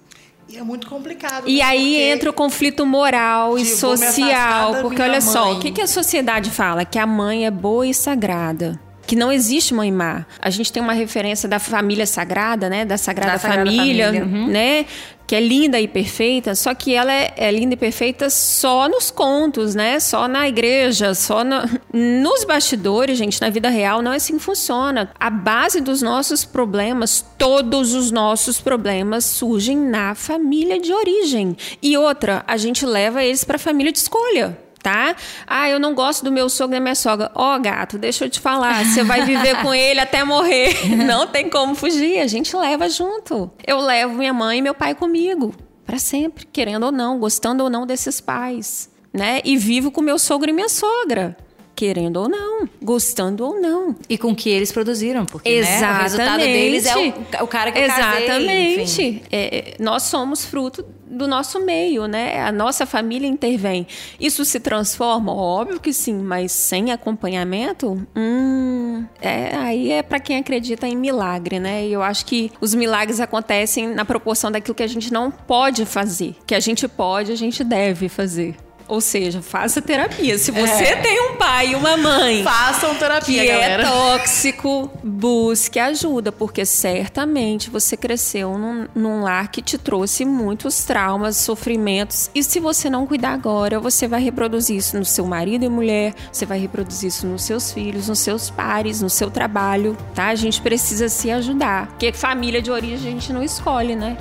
E 0.49 0.57
é 0.57 0.63
muito 0.63 0.87
complicado. 0.89 1.49
E 1.49 1.57
né? 1.59 1.63
aí 1.63 1.79
Porque- 1.93 2.03
entra 2.03 2.31
o 2.31 2.33
conflito 2.33 2.87
moral 2.87 3.59
e 3.59 3.65
Tipo, 3.65 3.77
social, 3.77 4.77
porque 4.83 5.03
olha 5.03 5.21
só, 5.21 5.47
mãe. 5.47 5.55
o 5.57 5.61
que, 5.61 5.73
que 5.73 5.81
a 5.81 5.87
sociedade 5.87 6.51
fala? 6.51 6.85
Que 6.85 6.99
a 6.99 7.07
mãe 7.07 7.47
é 7.47 7.51
boa 7.51 7.87
e 7.87 7.93
sagrada. 7.93 8.79
Que 9.07 9.15
não 9.15 9.31
existe 9.31 9.73
mãe 9.73 9.93
má. 9.93 10.27
A 10.41 10.51
gente 10.51 10.73
tem 10.73 10.83
uma 10.83 10.93
referência 10.93 11.49
da 11.49 11.61
família 11.61 12.05
sagrada, 12.07 12.69
né? 12.69 12.85
Da 12.85 12.97
Sagrada, 12.99 13.33
Da 13.35 13.39
Sagrada 13.39 13.65
Família, 13.65 14.07
Família, 14.07 14.25
uhum. 14.25 14.47
né? 14.49 14.85
Que 15.27 15.35
é 15.35 15.41
linda 15.41 15.81
e 15.81 15.89
perfeita, 15.89 16.55
só 16.55 16.73
que 16.73 16.95
ela 16.95 17.13
é, 17.13 17.35
é 17.37 17.51
linda 17.51 17.75
e 17.75 17.77
perfeita 17.77 18.31
só 18.31 18.89
nos 18.89 19.11
contos, 19.11 19.75
né? 19.75 19.99
Só 19.99 20.29
na 20.29 20.49
igreja, 20.49 21.15
só 21.15 21.43
na- 21.43 21.69
nos 21.93 22.45
bastidores, 22.45 23.19
gente, 23.19 23.41
na 23.41 23.51
vida 23.51 23.69
real 23.69 24.03
não 24.03 24.13
é 24.13 24.17
assim 24.17 24.39
que 24.39 24.45
funciona. 24.45 25.11
A 25.19 25.29
base 25.29 25.81
dos 25.81 26.01
nossos 26.01 26.45
problemas, 26.45 27.25
todos 27.37 27.93
os 27.95 28.11
nossos 28.13 28.61
problemas 28.61 29.25
surgem 29.25 29.77
na 29.77 30.15
família 30.15 30.81
de 30.81 30.93
origem. 30.93 31.57
E 31.83 31.97
outra, 31.99 32.45
a 32.47 32.57
gente 32.57 32.87
leva 32.87 33.25
eles 33.25 33.43
para 33.43 33.57
a 33.57 33.59
família 33.59 33.91
de 33.93 33.99
escolha 33.99 34.66
tá? 34.87 35.17
Ah, 35.49 35.69
eu 35.69 35.81
não 35.81 35.97
gosto 35.97 36.25
do 36.25 36.31
meu 36.31 36.49
sogro 36.49 36.77
e 36.77 36.79
da 36.79 36.81
minha 36.81 36.95
sogra. 36.95 37.29
Ó, 37.35 37.59
gato, 37.59 37.99
deixa 37.99 38.25
eu 38.25 38.31
te 38.31 38.39
falar, 38.39 38.85
você 38.85 39.03
vai 39.03 39.25
viver 39.25 39.61
com 39.61 39.75
ele 39.75 39.99
até 39.99 40.23
morrer. 40.23 40.95
Não 41.05 41.27
tem 41.27 41.51
como 41.51 41.75
fugir, 41.75 42.21
a 42.21 42.29
gente 42.29 42.57
leva 42.57 42.89
junto. 42.89 43.51
Eu 43.67 43.81
levo 43.81 44.15
minha 44.15 44.33
mãe 44.33 44.59
e 44.59 44.63
meu 44.63 44.75
pai 44.75 44.95
comigo, 44.95 45.53
para 45.85 45.99
sempre, 45.99 46.47
querendo 46.47 46.87
ou 46.87 46.93
não, 46.93 47.19
gostando 47.19 47.65
ou 47.65 47.69
não 47.69 47.85
desses 47.85 48.21
pais, 48.21 48.89
né? 49.13 49.41
E 49.45 49.57
vivo 49.57 49.91
com 49.91 50.01
meu 50.01 50.21
sogro 50.21 50.51
e 50.51 50.53
minha 50.53 50.69
sogra. 50.69 51.37
Querendo 51.77 52.17
ou 52.17 52.29
não, 52.29 52.69
gostando 52.83 53.45
ou 53.45 53.61
não. 53.61 53.95
E 54.09 54.17
com 54.17 54.33
o 54.33 54.35
que 54.35 54.49
eles 54.49 54.73
produziram, 54.73 55.27
porque 55.27 55.61
né, 55.61 55.91
o 55.91 56.03
resultado 56.03 56.41
deles 56.41 56.87
é 56.87 56.97
o, 56.97 57.45
o 57.45 57.47
cara 57.47 57.71
que 57.71 57.79
eu 57.79 57.87
casei, 57.87 58.25
Exatamente. 58.25 58.83
enfim. 58.83 59.23
É, 59.31 59.75
nós 59.79 60.05
somos 60.05 60.45
fruto 60.45 60.85
do 61.07 61.29
nosso 61.29 61.61
meio, 61.61 62.07
né? 62.07 62.41
A 62.41 62.51
nossa 62.51 62.85
família 62.85 63.29
intervém. 63.29 63.87
Isso 64.19 64.45
se 64.45 64.59
transforma? 64.59 65.33
Óbvio 65.33 65.81
que 65.81 65.93
sim, 65.93 66.15
mas 66.15 66.53
sem 66.53 66.91
acompanhamento, 66.93 68.07
hum, 68.15 69.05
é, 69.21 69.55
aí 69.57 69.93
é 69.93 70.03
para 70.03 70.19
quem 70.19 70.39
acredita 70.39 70.87
em 70.87 70.97
milagre, 70.97 71.61
né? 71.61 71.87
E 71.87 71.93
eu 71.93 72.03
acho 72.03 72.27
que 72.27 72.51
os 72.61 72.75
milagres 72.75 73.21
acontecem 73.21 73.89
na 73.89 74.05
proporção 74.05 74.51
daquilo 74.51 74.75
que 74.75 74.83
a 74.83 74.89
gente 74.89 75.13
não 75.13 75.31
pode 75.31 75.85
fazer. 75.87 76.35
Que 76.47 76.55
a 76.55 76.61
gente 76.61 76.89
pode, 76.89 77.33
a 77.33 77.37
gente 77.37 77.63
deve 77.63 78.09
fazer. 78.09 78.57
Ou 78.89 79.01
seja, 79.01 79.43
faça 79.43 79.83
terapia. 79.83 80.39
Se 80.39 80.51
você 80.53 80.85
É. 80.85 80.97
tem 80.97 81.21
um 81.31 81.37
pai 81.37 81.73
e 81.73 81.75
uma 81.75 81.97
mãe 81.97 82.45
Façam 82.45 82.95
terapia, 82.95 83.43
que 83.43 83.49
galera. 83.49 83.83
é 83.83 83.87
tóxico, 83.87 84.91
busque 85.03 85.79
ajuda, 85.79 86.31
porque 86.31 86.65
certamente 86.65 87.69
você 87.71 87.97
cresceu 87.97 88.57
num, 88.57 88.87
num 88.95 89.23
lar 89.23 89.49
que 89.49 89.61
te 89.61 89.77
trouxe 89.77 90.25
muitos 90.25 90.85
traumas, 90.85 91.37
sofrimentos, 91.37 92.31
e 92.35 92.43
se 92.43 92.61
você 92.61 92.89
não 92.89 93.07
cuidar 93.07 93.33
agora, 93.33 93.81
você 93.81 94.07
vai 94.07 94.23
reproduzir 94.23 94.77
isso 94.77 94.97
no 94.97 95.05
seu 95.05 95.27
marido 95.27 95.65
e 95.65 95.69
mulher, 95.69 96.15
você 96.31 96.47
vai 96.47 96.59
reproduzir 96.59 97.09
isso 97.09 97.27
nos 97.27 97.43
seus 97.43 97.73
filhos, 97.73 98.09
nos 98.09 98.21
seus 98.21 98.51
pares, 98.51 99.01
no 99.03 99.11
seu 99.11 99.31
trabalho, 99.31 99.97
tá? 100.15 100.27
A 100.29 100.35
gente 100.35 100.61
precisa 100.61 101.09
se 101.09 101.31
ajudar, 101.31 101.89
porque 101.89 102.13
família 102.13 102.63
de 102.63 102.71
origem 102.71 102.97
a 103.09 103.13
gente 103.15 103.33
não 103.33 103.43
escolhe, 103.43 103.97
né? 103.97 104.17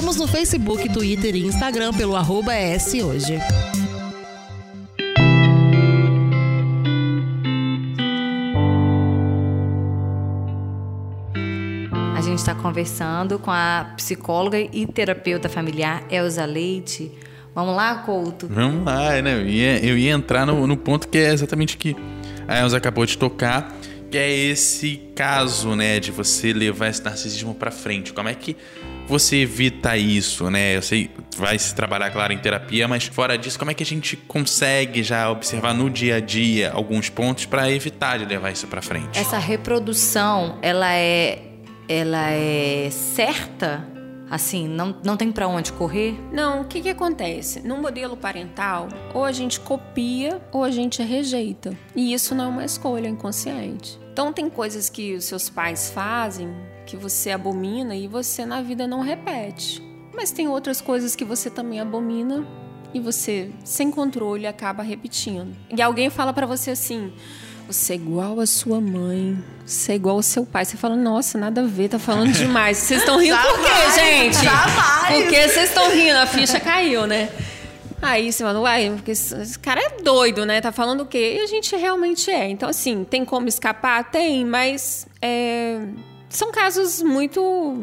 Estamos 0.00 0.16
no 0.16 0.26
Facebook, 0.26 0.88
Twitter 0.88 1.36
e 1.36 1.44
Instagram 1.44 1.92
pelo 1.92 2.16
arroba 2.16 2.54
S 2.54 3.02
hoje. 3.02 3.38
A 12.16 12.20
gente 12.22 12.38
está 12.38 12.54
conversando 12.54 13.38
com 13.38 13.50
a 13.50 13.92
psicóloga 13.94 14.58
e 14.58 14.86
terapeuta 14.86 15.50
familiar 15.50 16.02
Elza 16.10 16.46
Leite. 16.46 17.12
Vamos 17.54 17.76
lá, 17.76 17.96
Couto? 17.96 18.48
Vamos 18.48 18.86
lá, 18.86 19.20
né? 19.20 19.34
Eu 19.34 19.46
ia, 19.46 19.84
eu 19.84 19.98
ia 19.98 20.12
entrar 20.12 20.46
no, 20.46 20.66
no 20.66 20.78
ponto 20.78 21.08
que 21.08 21.18
é 21.18 21.30
exatamente 21.30 21.76
que 21.76 21.94
a 22.48 22.58
Elza 22.58 22.78
acabou 22.78 23.04
de 23.04 23.18
tocar, 23.18 23.76
que 24.10 24.16
é 24.16 24.30
esse 24.32 24.96
caso, 25.14 25.76
né, 25.76 26.00
de 26.00 26.10
você 26.10 26.54
levar 26.54 26.88
esse 26.88 27.04
narcisismo 27.04 27.54
pra 27.54 27.70
frente. 27.70 28.14
Como 28.14 28.30
é 28.30 28.34
que 28.34 28.56
você 29.10 29.38
evita 29.38 29.96
isso, 29.96 30.48
né? 30.48 30.76
Eu 30.76 30.82
sei, 30.82 31.10
vai 31.36 31.58
se 31.58 31.74
trabalhar, 31.74 32.10
claro, 32.10 32.32
em 32.32 32.38
terapia, 32.38 32.86
mas 32.86 33.04
fora 33.06 33.36
disso, 33.36 33.58
como 33.58 33.72
é 33.72 33.74
que 33.74 33.82
a 33.82 33.86
gente 33.86 34.16
consegue 34.16 35.02
já 35.02 35.28
observar 35.28 35.74
no 35.74 35.90
dia 35.90 36.16
a 36.16 36.20
dia 36.20 36.70
alguns 36.72 37.10
pontos 37.10 37.44
pra 37.44 37.68
evitar 37.68 38.18
de 38.20 38.24
levar 38.24 38.52
isso 38.52 38.68
pra 38.68 38.80
frente? 38.80 39.18
Essa 39.18 39.36
reprodução, 39.36 40.58
ela 40.62 40.94
é, 40.94 41.42
ela 41.88 42.30
é 42.30 42.88
certa? 42.90 43.84
Assim, 44.30 44.68
não, 44.68 44.94
não 45.04 45.16
tem 45.16 45.32
pra 45.32 45.48
onde 45.48 45.72
correr? 45.72 46.14
Não, 46.30 46.60
o 46.60 46.64
que, 46.64 46.80
que 46.80 46.88
acontece? 46.88 47.66
No 47.66 47.78
modelo 47.78 48.16
parental, 48.16 48.86
ou 49.12 49.24
a 49.24 49.32
gente 49.32 49.58
copia 49.58 50.40
ou 50.52 50.62
a 50.62 50.70
gente 50.70 51.02
rejeita. 51.02 51.76
E 51.96 52.12
isso 52.12 52.32
não 52.32 52.44
é 52.44 52.48
uma 52.48 52.64
escolha 52.64 53.08
inconsciente. 53.08 53.98
Então, 54.12 54.32
tem 54.32 54.48
coisas 54.48 54.88
que 54.88 55.14
os 55.14 55.24
seus 55.24 55.50
pais 55.50 55.90
fazem 55.90 56.54
que 56.90 56.96
você 56.96 57.30
abomina 57.30 57.94
e 57.94 58.08
você 58.08 58.44
na 58.44 58.60
vida 58.60 58.84
não 58.84 59.00
repete. 59.00 59.80
Mas 60.12 60.32
tem 60.32 60.48
outras 60.48 60.80
coisas 60.80 61.14
que 61.14 61.24
você 61.24 61.48
também 61.48 61.78
abomina 61.78 62.44
e 62.92 62.98
você, 62.98 63.52
sem 63.64 63.92
controle, 63.92 64.44
acaba 64.44 64.82
repetindo. 64.82 65.56
E 65.70 65.80
alguém 65.80 66.10
fala 66.10 66.32
pra 66.32 66.46
você 66.46 66.72
assim. 66.72 67.12
Você 67.68 67.92
é 67.92 67.96
igual 67.96 68.40
a 68.40 68.46
sua 68.46 68.80
mãe, 68.80 69.38
você 69.64 69.92
é 69.92 69.94
igual 69.94 70.16
ao 70.16 70.22
seu 70.22 70.44
pai. 70.44 70.64
Você 70.64 70.76
fala, 70.76 70.96
nossa, 70.96 71.38
nada 71.38 71.60
a 71.60 71.64
ver, 71.64 71.90
tá 71.90 72.00
falando 72.00 72.32
demais. 72.32 72.78
Vocês 72.82 73.02
estão 73.02 73.20
rindo 73.20 73.36
por 73.36 73.60
quê, 73.60 73.68
Jamais, 73.68 73.94
gente? 73.94 74.44
jamais. 74.44 75.22
Porque 75.22 75.48
vocês 75.48 75.68
estão 75.68 75.90
rindo, 75.92 76.18
a 76.18 76.26
ficha 76.26 76.58
caiu, 76.58 77.06
né? 77.06 77.28
Aí 78.02 78.32
você 78.32 78.42
fala, 78.42 78.60
uai, 78.60 78.90
porque 78.96 79.12
esse 79.12 79.32
esse 79.36 79.58
cara 79.58 79.80
é 79.80 80.02
doido, 80.02 80.44
né? 80.44 80.60
Tá 80.60 80.72
falando 80.72 81.02
o 81.02 81.06
quê? 81.06 81.36
E 81.38 81.44
a 81.44 81.46
gente 81.46 81.76
realmente 81.76 82.28
é. 82.30 82.48
Então, 82.48 82.68
assim, 82.68 83.04
tem 83.04 83.24
como 83.24 83.46
escapar? 83.46 84.10
Tem, 84.10 84.44
mas 84.44 85.06
é, 85.22 85.80
são 86.30 86.50
casos 86.50 87.02
muito 87.02 87.82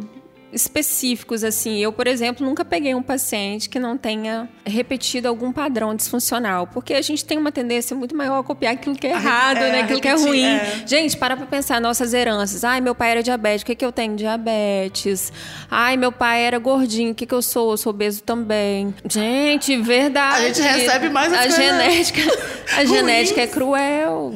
específicos, 0.52 1.44
assim. 1.44 1.78
Eu, 1.78 1.92
por 1.92 2.08
exemplo, 2.08 2.46
nunca 2.46 2.64
peguei 2.64 2.96
um 2.96 3.04
paciente 3.04 3.70
que 3.70 3.80
não 3.80 3.98
tenha 3.98 4.48
repetido 4.66 5.28
algum 5.28 5.52
padrão 5.52 5.94
disfuncional, 5.94 6.68
porque 6.68 6.94
a 6.94 7.02
gente 7.02 7.24
tem 7.26 7.38
uma 7.38 7.52
tendência 7.52 7.96
muito 7.96 8.16
maior 8.16 8.40
a 8.40 8.44
copiar 8.44 8.74
aquilo 8.74 8.96
que 8.96 9.08
é 9.08 9.12
errado, 9.12 9.58
é, 9.58 9.72
né? 9.72 9.82
Aquilo 9.82 10.00
que 10.00 10.08
é 10.08 10.12
repetir, 10.12 10.30
ruim. 10.30 10.46
é. 10.46 10.84
Gente, 10.86 11.18
para 11.18 11.36
pra 11.36 11.46
pensar 11.46 11.82
nossas 11.82 12.14
heranças. 12.14 12.64
Ai, 12.64 12.80
meu 12.80 12.96
pai 12.96 13.12
era 13.12 13.24
diabético, 13.24 13.72
o 13.72 13.74
que, 13.74 13.80
que 13.80 13.86
eu 13.86 13.92
tenho? 13.92 14.16
Diabetes. 14.16 15.32
Ai, 15.70 15.98
meu 15.98 16.12
pai 16.12 16.44
era 16.44 16.58
gordinho, 16.58 17.12
o 17.12 17.16
que, 17.16 17.26
que 17.26 17.34
eu 17.34 17.42
sou? 17.42 17.72
Eu 17.72 17.78
sou 17.78 17.90
obeso 17.90 18.24
também. 18.24 18.96
Gente, 19.08 19.76
verdade. 19.78 20.46
A 20.46 20.48
gente 20.48 20.62
recebe 20.62 21.10
mais 21.10 21.32
a 21.34 21.40
coisas 21.40 21.56
genética. 21.56 22.22
A 22.78 22.86
genética 22.86 23.42
é 23.42 23.48
cruel. 23.48 24.36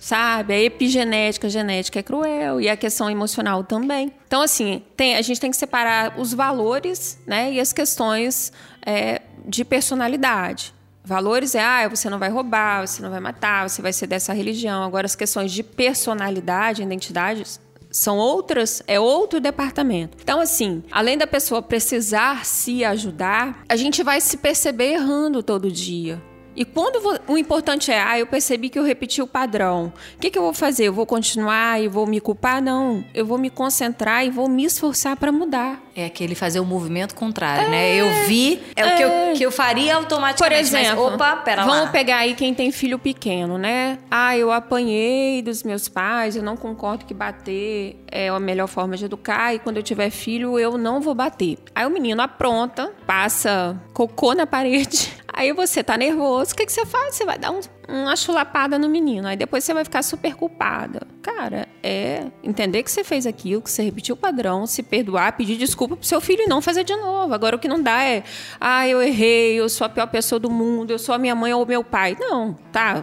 Sabe? 0.00 0.54
A 0.54 0.58
epigenética, 0.58 1.46
a 1.46 1.50
genética 1.50 1.98
é 1.98 2.02
cruel 2.02 2.58
e 2.58 2.70
a 2.70 2.76
questão 2.76 3.10
emocional 3.10 3.62
também. 3.62 4.10
Então, 4.26 4.40
assim, 4.40 4.82
tem, 4.96 5.14
a 5.14 5.22
gente 5.22 5.38
tem 5.38 5.50
que 5.50 5.56
separar 5.58 6.18
os 6.18 6.32
valores 6.32 7.18
né, 7.26 7.52
e 7.52 7.60
as 7.60 7.70
questões 7.70 8.50
é, 8.84 9.20
de 9.46 9.62
personalidade. 9.62 10.74
Valores 11.04 11.54
é, 11.54 11.62
ah, 11.62 11.88
você 11.88 12.08
não 12.08 12.18
vai 12.18 12.30
roubar, 12.30 12.86
você 12.86 13.02
não 13.02 13.10
vai 13.10 13.20
matar, 13.20 13.68
você 13.68 13.82
vai 13.82 13.92
ser 13.92 14.06
dessa 14.06 14.32
religião. 14.32 14.84
Agora, 14.84 15.04
as 15.04 15.14
questões 15.14 15.52
de 15.52 15.62
personalidade, 15.62 16.82
identidade, 16.82 17.44
são 17.90 18.16
outras, 18.16 18.82
é 18.86 18.98
outro 18.98 19.40
departamento. 19.40 20.16
Então, 20.22 20.40
assim, 20.40 20.82
além 20.90 21.18
da 21.18 21.26
pessoa 21.26 21.60
precisar 21.60 22.44
se 22.44 22.84
ajudar, 22.84 23.64
a 23.68 23.76
gente 23.76 24.02
vai 24.02 24.20
se 24.20 24.36
perceber 24.36 24.92
errando 24.92 25.42
todo 25.42 25.70
dia. 25.70 26.22
E 26.54 26.64
quando 26.64 27.20
o 27.28 27.38
importante 27.38 27.90
é, 27.90 28.02
ah, 28.02 28.18
eu 28.18 28.26
percebi 28.26 28.68
que 28.68 28.78
eu 28.78 28.82
repeti 28.82 29.22
o 29.22 29.26
padrão. 29.26 29.92
O 30.16 30.18
que, 30.18 30.30
que 30.30 30.38
eu 30.38 30.42
vou 30.42 30.52
fazer? 30.52 30.84
Eu 30.84 30.92
vou 30.92 31.06
continuar 31.06 31.80
e 31.80 31.88
vou 31.88 32.06
me 32.06 32.20
culpar? 32.20 32.60
Não. 32.60 33.04
Eu 33.14 33.24
vou 33.24 33.38
me 33.38 33.50
concentrar 33.50 34.24
e 34.26 34.30
vou 34.30 34.48
me 34.48 34.64
esforçar 34.64 35.16
para 35.16 35.30
mudar. 35.30 35.80
É 35.94 36.04
aquele 36.04 36.34
fazer 36.34 36.60
o 36.60 36.64
movimento 36.64 37.14
contrário, 37.14 37.68
né? 37.68 37.94
Eu 37.94 38.26
vi, 38.26 38.60
é, 38.76 38.86
o 38.86 38.96
que 38.96 39.02
eu, 39.02 39.10
que 39.36 39.46
eu 39.46 39.52
faria 39.52 39.94
Por 39.94 40.02
automaticamente. 40.04 40.60
exemplo, 40.60 41.04
mas, 41.04 41.14
opa, 41.14 41.36
pera 41.36 41.64
vamos 41.64 41.86
lá. 41.86 41.90
pegar 41.90 42.18
aí 42.18 42.34
quem 42.34 42.54
tem 42.54 42.70
filho 42.70 42.98
pequeno, 42.98 43.58
né? 43.58 43.98
Ah, 44.10 44.36
eu 44.36 44.50
apanhei 44.52 45.42
dos 45.42 45.62
meus 45.62 45.88
pais, 45.88 46.36
eu 46.36 46.42
não 46.42 46.56
concordo 46.56 47.04
que 47.04 47.12
bater 47.12 47.96
é 48.10 48.28
a 48.28 48.40
melhor 48.40 48.66
forma 48.66 48.96
de 48.96 49.04
educar 49.04 49.54
e 49.54 49.58
quando 49.58 49.76
eu 49.76 49.82
tiver 49.82 50.10
filho 50.10 50.58
eu 50.58 50.78
não 50.78 51.00
vou 51.00 51.14
bater. 51.14 51.58
Aí 51.74 51.84
o 51.86 51.90
menino 51.90 52.22
apronta, 52.22 52.92
passa 53.06 53.80
cocô 53.92 54.32
na 54.34 54.46
parede, 54.46 55.12
Aí 55.32 55.52
você 55.52 55.82
tá 55.82 55.96
nervoso, 55.96 56.52
o 56.52 56.56
que, 56.56 56.66
que 56.66 56.72
você 56.72 56.84
faz? 56.84 57.14
Você 57.14 57.24
vai 57.24 57.38
dar 57.38 57.50
um, 57.50 57.60
uma 57.88 58.16
chulapada 58.16 58.78
no 58.78 58.88
menino, 58.88 59.28
aí 59.28 59.36
depois 59.36 59.64
você 59.64 59.72
vai 59.72 59.84
ficar 59.84 60.02
super 60.02 60.34
culpada. 60.34 61.06
Cara, 61.22 61.68
é 61.82 62.26
entender 62.42 62.82
que 62.82 62.90
você 62.90 63.04
fez 63.04 63.26
aquilo, 63.26 63.62
que 63.62 63.70
você 63.70 63.82
repetiu 63.82 64.14
o 64.14 64.18
padrão, 64.18 64.66
se 64.66 64.82
perdoar, 64.82 65.36
pedir 65.36 65.56
desculpa 65.56 65.96
pro 65.96 66.06
seu 66.06 66.20
filho 66.20 66.42
e 66.42 66.46
não 66.46 66.60
fazer 66.60 66.84
de 66.84 66.96
novo. 66.96 67.32
Agora 67.32 67.56
o 67.56 67.58
que 67.58 67.68
não 67.68 67.82
dá 67.82 68.02
é, 68.02 68.24
ah, 68.60 68.86
eu 68.88 69.02
errei, 69.02 69.54
eu 69.54 69.68
sou 69.68 69.84
a 69.84 69.88
pior 69.88 70.06
pessoa 70.06 70.38
do 70.38 70.50
mundo, 70.50 70.90
eu 70.90 70.98
sou 70.98 71.14
a 71.14 71.18
minha 71.18 71.34
mãe 71.34 71.52
ou 71.52 71.64
meu 71.66 71.84
pai. 71.84 72.16
Não, 72.18 72.54
tá, 72.72 73.02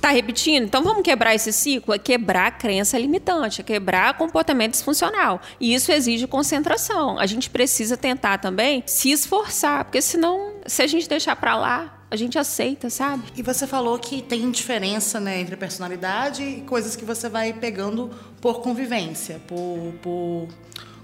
Tá 0.00 0.08
repetindo? 0.10 0.64
Então 0.64 0.82
vamos 0.82 1.02
quebrar 1.02 1.34
esse 1.34 1.52
ciclo? 1.52 1.92
É 1.92 1.98
quebrar 1.98 2.46
a 2.46 2.50
crença 2.50 2.98
limitante, 2.98 3.60
é 3.60 3.64
quebrar 3.64 4.16
comportamento 4.16 4.72
disfuncional. 4.72 5.40
E 5.60 5.74
isso 5.74 5.92
exige 5.92 6.26
concentração. 6.26 7.18
A 7.18 7.26
gente 7.26 7.50
precisa 7.50 7.96
tentar 7.98 8.38
também 8.38 8.82
se 8.86 9.10
esforçar, 9.10 9.84
porque 9.84 10.00
senão, 10.00 10.54
se 10.70 10.82
a 10.82 10.86
gente 10.86 11.08
deixar 11.08 11.34
para 11.34 11.56
lá, 11.56 12.04
a 12.08 12.14
gente 12.14 12.38
aceita, 12.38 12.88
sabe? 12.88 13.24
E 13.36 13.42
você 13.42 13.66
falou 13.66 13.98
que 13.98 14.22
tem 14.22 14.48
diferença 14.52 15.18
né, 15.18 15.40
entre 15.40 15.56
personalidade 15.56 16.44
e 16.44 16.60
coisas 16.60 16.94
que 16.94 17.04
você 17.04 17.28
vai 17.28 17.52
pegando 17.52 18.08
por 18.40 18.60
convivência, 18.60 19.40
por, 19.48 19.92
por 20.00 20.46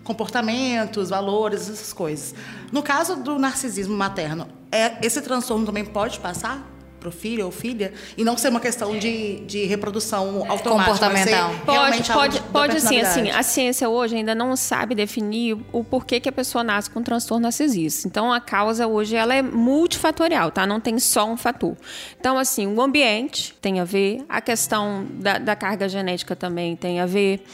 comportamentos, 0.05 1.11
valores, 1.11 1.63
essas 1.63 1.93
coisas. 1.93 2.33
No 2.71 2.81
caso 2.81 3.17
do 3.17 3.41
narcisismo 3.41 3.97
materno, 3.97 4.47
é, 4.71 5.05
esse 5.05 5.21
transtorno 5.21 5.67
também 5.67 5.85
pode 5.85 6.21
passar? 6.21 6.65
Para 7.07 7.09
o 7.09 7.13
filho 7.13 7.45
ou 7.47 7.53
filha 7.53 7.93
e 8.17 8.25
não 8.25 8.37
ser 8.37 8.49
uma 8.49 8.61
questão 8.61 8.99
de, 8.99 9.41
de 9.41 9.65
reprodução 9.65 10.45
automática. 10.49 10.71
Comportamental. 10.71 11.55
Pode, 11.65 12.03
pode, 12.03 12.41
pode 12.53 12.81
sim. 12.81 13.01
Assim, 13.01 13.31
a 13.31 13.43
ciência 13.43 13.89
hoje 13.89 14.17
ainda 14.17 14.35
não 14.35 14.57
sabe 14.57 14.95
definir 14.95 15.57
o 15.73 15.85
porquê 15.85 16.19
que 16.19 16.29
a 16.29 16.33
pessoa 16.33 16.65
nasce 16.65 16.91
com 16.91 17.03
transtorno 17.03 17.45
narcisista. 17.45 18.09
Então, 18.09 18.33
a 18.33 18.41
causa 18.41 18.87
hoje 18.87 19.15
ela 19.15 19.35
é 19.35 19.43
multifatorial, 19.43 20.51
tá? 20.51 20.67
Não 20.67 20.81
tem 20.81 20.99
só 20.99 21.31
um 21.31 21.37
fator. 21.37 21.77
Então, 22.19 22.39
assim, 22.39 22.67
o 22.67 22.81
ambiente 22.81 23.55
tem 23.61 23.79
a 23.79 23.85
ver, 23.85 24.25
a 24.29 24.41
questão 24.41 25.07
da, 25.11 25.39
da 25.39 25.55
carga 25.55 25.89
genética 25.89 26.35
também 26.35 26.75
tem 26.75 27.01
a 27.01 27.07
ver, 27.07 27.45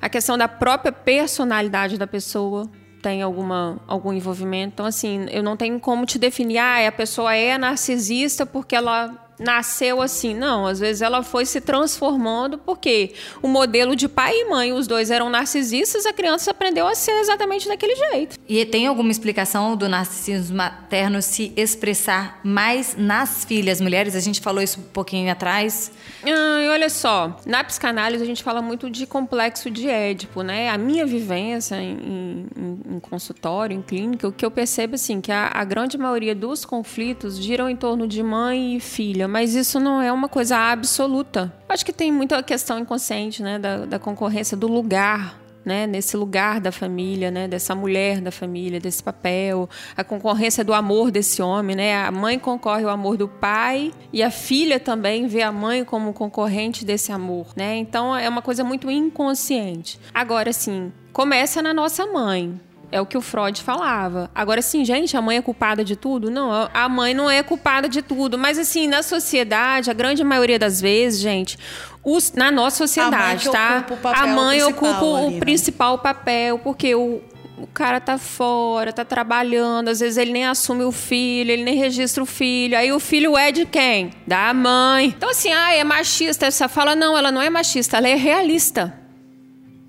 a 0.00 0.08
questão 0.08 0.38
da 0.38 0.48
própria 0.48 0.92
personalidade 0.92 1.98
da 1.98 2.06
pessoa 2.06 2.70
tem 3.02 3.20
alguma, 3.20 3.78
algum 3.86 4.12
envolvimento. 4.12 4.74
Então, 4.74 4.86
assim, 4.86 5.26
eu 5.30 5.42
não 5.42 5.56
tenho 5.56 5.78
como 5.80 6.06
te 6.06 6.18
definir, 6.18 6.58
ah, 6.58 6.86
a 6.86 6.92
pessoa 6.92 7.34
é 7.34 7.58
narcisista 7.58 8.46
porque 8.46 8.76
ela 8.76 9.21
nasceu 9.38 10.00
assim. 10.00 10.34
Não, 10.34 10.66
às 10.66 10.78
vezes 10.78 11.02
ela 11.02 11.22
foi 11.22 11.44
se 11.46 11.60
transformando 11.60 12.58
porque 12.58 13.12
o 13.42 13.48
modelo 13.48 13.96
de 13.96 14.08
pai 14.08 14.34
e 14.34 14.44
mãe, 14.48 14.72
os 14.72 14.86
dois 14.86 15.10
eram 15.10 15.28
narcisistas, 15.30 16.06
a 16.06 16.12
criança 16.12 16.50
aprendeu 16.50 16.86
a 16.86 16.94
ser 16.94 17.12
exatamente 17.12 17.68
daquele 17.68 17.94
jeito. 17.94 18.38
E 18.48 18.64
tem 18.64 18.86
alguma 18.86 19.10
explicação 19.10 19.76
do 19.76 19.88
narcisismo 19.88 20.56
materno 20.56 21.20
se 21.22 21.52
expressar 21.56 22.40
mais 22.44 22.94
nas 22.96 23.44
filhas 23.44 23.80
mulheres? 23.80 24.14
A 24.14 24.20
gente 24.20 24.40
falou 24.40 24.62
isso 24.62 24.80
um 24.80 24.84
pouquinho 24.84 25.30
atrás. 25.30 25.90
Ah, 26.24 26.70
olha 26.72 26.88
só, 26.88 27.38
na 27.46 27.64
psicanálise 27.64 28.22
a 28.22 28.26
gente 28.26 28.42
fala 28.42 28.62
muito 28.62 28.88
de 28.88 29.06
complexo 29.06 29.70
de 29.70 29.88
Édipo, 29.88 30.42
né? 30.42 30.68
A 30.70 30.78
minha 30.78 31.04
vivência 31.06 31.76
em, 31.76 32.46
em, 32.56 32.94
em 32.96 33.00
consultório, 33.00 33.76
em 33.76 33.82
clínica, 33.82 34.28
o 34.28 34.32
que 34.32 34.44
eu 34.44 34.50
percebo 34.50 34.94
assim 34.94 35.20
que 35.20 35.32
a, 35.32 35.50
a 35.52 35.64
grande 35.64 35.98
maioria 35.98 36.34
dos 36.34 36.64
conflitos 36.64 37.38
giram 37.38 37.68
em 37.68 37.76
torno 37.76 38.06
de 38.06 38.22
mãe 38.22 38.76
e 38.76 38.80
filha 38.80 39.21
mas 39.28 39.54
isso 39.54 39.78
não 39.80 40.00
é 40.00 40.12
uma 40.12 40.28
coisa 40.28 40.56
absoluta. 40.56 41.52
Acho 41.68 41.84
que 41.84 41.92
tem 41.92 42.12
muita 42.12 42.42
questão 42.42 42.78
inconsciente, 42.78 43.42
né, 43.42 43.58
da, 43.58 43.86
da 43.86 43.98
concorrência 43.98 44.56
do 44.56 44.66
lugar 44.66 45.42
né, 45.64 45.86
nesse 45.86 46.16
lugar 46.16 46.60
da 46.60 46.72
família, 46.72 47.30
né, 47.30 47.46
dessa 47.48 47.74
mulher 47.74 48.20
da 48.20 48.30
família, 48.30 48.80
desse 48.80 49.02
papel, 49.02 49.68
a 49.96 50.04
concorrência 50.04 50.64
do 50.64 50.72
amor 50.72 51.10
desse 51.10 51.40
homem, 51.42 51.76
né, 51.76 52.04
a 52.04 52.10
mãe 52.10 52.38
concorre 52.38 52.84
ao 52.84 52.90
amor 52.90 53.16
do 53.16 53.28
pai 53.28 53.92
e 54.12 54.22
a 54.22 54.30
filha 54.30 54.80
também 54.80 55.26
vê 55.26 55.42
a 55.42 55.52
mãe 55.52 55.84
como 55.84 56.12
concorrente 56.12 56.84
desse 56.84 57.12
amor, 57.12 57.46
né? 57.56 57.76
Então 57.76 58.16
é 58.16 58.28
uma 58.28 58.42
coisa 58.42 58.64
muito 58.64 58.90
inconsciente. 58.90 59.98
Agora, 60.12 60.52
sim, 60.52 60.92
começa 61.12 61.62
na 61.62 61.72
nossa 61.72 62.06
mãe, 62.06 62.60
é 62.92 63.00
o 63.00 63.06
que 63.06 63.16
o 63.16 63.22
Freud 63.22 63.60
falava. 63.62 64.30
Agora, 64.34 64.60
assim, 64.60 64.84
gente, 64.84 65.16
a 65.16 65.22
mãe 65.22 65.38
é 65.38 65.42
culpada 65.42 65.82
de 65.82 65.96
tudo? 65.96 66.30
Não, 66.30 66.68
a 66.72 66.88
mãe 66.88 67.14
não 67.14 67.28
é 67.28 67.42
culpada 67.42 67.88
de 67.88 68.02
tudo. 68.02 68.38
Mas, 68.38 68.58
assim, 68.58 68.86
na 68.86 69.02
sociedade, 69.02 69.90
a 69.90 69.94
grande 69.94 70.22
maioria 70.22 70.58
das 70.58 70.80
vezes, 70.80 71.18
gente, 71.18 71.58
os, 72.04 72.32
na 72.32 72.50
nossa 72.50 72.76
sociedade, 72.76 73.48
a 73.48 73.52
tá? 73.52 73.86
a 74.14 74.26
mãe 74.26 74.62
ocupa 74.62 75.02
o 75.02 75.16
ali, 75.16 75.34
né? 75.34 75.40
principal 75.40 75.98
papel, 75.98 76.58
porque 76.58 76.94
o, 76.94 77.22
o 77.56 77.66
cara 77.66 77.98
tá 77.98 78.18
fora, 78.18 78.92
tá 78.92 79.06
trabalhando, 79.06 79.88
às 79.88 80.00
vezes 80.00 80.18
ele 80.18 80.32
nem 80.32 80.46
assume 80.46 80.84
o 80.84 80.92
filho, 80.92 81.50
ele 81.50 81.64
nem 81.64 81.76
registra 81.76 82.22
o 82.22 82.26
filho. 82.26 82.76
Aí 82.76 82.92
o 82.92 83.00
filho 83.00 83.38
é 83.38 83.50
de 83.50 83.64
quem? 83.64 84.10
Da 84.26 84.52
mãe. 84.52 85.06
Então, 85.16 85.30
assim, 85.30 85.50
ah, 85.50 85.72
é 85.72 85.82
machista. 85.82 86.44
Essa 86.44 86.68
fala, 86.68 86.94
não, 86.94 87.16
ela 87.16 87.32
não 87.32 87.40
é 87.40 87.48
machista, 87.48 87.96
ela 87.96 88.08
é 88.08 88.16
realista 88.16 89.01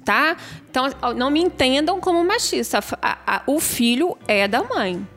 tá? 0.04 0.38
Então, 0.70 0.86
não 1.16 1.30
me 1.30 1.42
entendam 1.42 2.00
como 2.00 2.24
machista. 2.24 2.80
A, 3.02 3.18
a, 3.26 3.42
o 3.48 3.60
filho 3.60 4.18
é 4.28 4.48
da 4.48 4.64
mãe. 4.64 5.08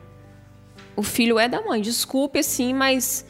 O 0.95 1.03
filho 1.03 1.37
é 1.37 1.47
da 1.47 1.61
mãe. 1.61 1.81
Desculpe, 1.81 2.39
assim, 2.39 2.73
mas. 2.73 3.25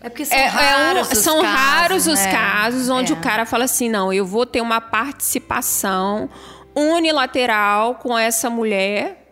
É 0.00 0.08
porque 0.08 0.24
são 0.24 0.38
é, 0.38 0.46
raros, 0.46 1.08
é 1.08 1.10
um, 1.10 1.12
os, 1.12 1.18
são 1.18 1.42
casos, 1.42 1.60
raros 1.60 2.06
né? 2.06 2.12
os 2.12 2.26
casos 2.26 2.88
onde 2.88 3.12
é. 3.12 3.16
o 3.16 3.20
cara 3.20 3.44
fala 3.46 3.64
assim: 3.64 3.88
não, 3.88 4.12
eu 4.12 4.24
vou 4.24 4.46
ter 4.46 4.60
uma 4.60 4.80
participação 4.80 6.28
unilateral 6.74 7.96
com 7.96 8.16
essa 8.16 8.48
mulher. 8.48 9.24